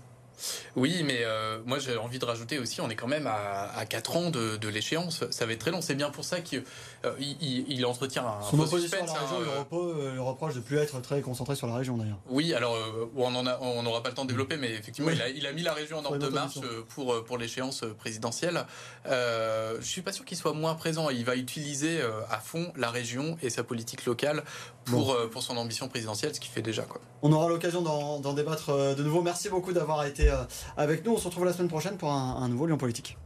Oui, 0.75 1.03
mais 1.03 1.19
euh, 1.21 1.59
moi 1.65 1.79
j'ai 1.79 1.97
envie 1.97 2.19
de 2.19 2.25
rajouter 2.25 2.59
aussi, 2.59 2.81
on 2.81 2.89
est 2.89 2.95
quand 2.95 3.07
même 3.07 3.27
à, 3.27 3.71
à 3.75 3.85
4 3.85 4.17
ans 4.17 4.29
de, 4.29 4.57
de 4.57 4.67
l'échéance. 4.67 5.23
Ça 5.31 5.45
va 5.45 5.53
être 5.53 5.59
très 5.59 5.71
long. 5.71 5.81
C'est 5.81 5.95
bien 5.95 6.09
pour 6.09 6.23
ça 6.23 6.41
qu'il 6.41 6.63
euh, 7.05 7.13
il, 7.19 7.85
entretient 7.85 8.25
un 8.25 8.41
Son 8.49 8.59
opposition 8.59 9.01
à 9.01 9.05
la 9.05 9.13
région 9.13 9.37
hein, 9.59 9.67
euh. 9.73 10.15
le 10.15 10.21
reproche 10.21 10.55
de 10.55 10.59
plus 10.59 10.77
être 10.77 11.01
très 11.01 11.21
concentré 11.21 11.55
sur 11.55 11.67
la 11.67 11.75
région 11.75 11.97
d'ailleurs. 11.97 12.19
Oui, 12.29 12.53
alors 12.53 12.75
on 13.15 13.83
n'aura 13.83 14.03
pas 14.03 14.09
le 14.09 14.15
temps 14.15 14.23
de 14.25 14.29
développer, 14.29 14.57
mais 14.57 14.71
effectivement 14.71 15.11
il, 15.11 15.21
a, 15.21 15.29
il, 15.29 15.45
a, 15.47 15.53
mis 15.53 15.63
la 15.63 15.73
région 15.73 15.99
en 15.99 16.05
ordre 16.05 16.17
de 16.17 16.27
marche 16.27 16.59
pour, 16.89 17.23
pour 17.23 17.37
l'échéance 17.37 17.83
présidentielle. 17.97 18.65
je 19.05 19.77
suis 19.81 20.01
pas 20.01 20.11
sûr 20.11 20.25
qu'il 20.25 20.37
soit 20.37 20.53
moins 20.53 20.75
présent. 20.75 21.09
Il 21.09 21.25
va 21.25 21.35
utiliser 21.35 22.01
à 22.29 22.39
fond 22.39 22.71
la 22.75 22.91
région 22.91 23.37
et 23.41 23.49
sa 23.49 23.63
politique 23.63 24.05
locale 24.05 24.43
pour, 24.85 25.15
pour 25.31 25.43
son 25.43 25.57
ambition 25.57 25.87
présidentielle, 25.87 26.33
ce 26.33 26.39
qu'il 26.39 26.51
fait 26.51 26.61
déjà. 26.61 26.83
Quoi. 26.83 27.01
On 27.21 27.31
aura 27.31 27.47
l'occasion 27.49 27.81
d'en 27.81 28.33
débattre 28.33 28.95
de 28.95 29.03
nouveau. 29.03 29.21
Merci 29.21 29.49
beaucoup 29.49 29.73
d'avoir 29.73 30.05
été 30.05 30.29
euh, 30.29 30.43
avec 30.77 31.05
nous. 31.05 31.13
On 31.13 31.17
se 31.17 31.25
retrouve 31.25 31.45
la 31.45 31.53
semaine 31.53 31.67
prochaine 31.69 31.97
pour 31.97 32.11
un, 32.11 32.37
un 32.41 32.47
nouveau 32.47 32.65
Lyon 32.65 32.77
Politique. 32.77 33.17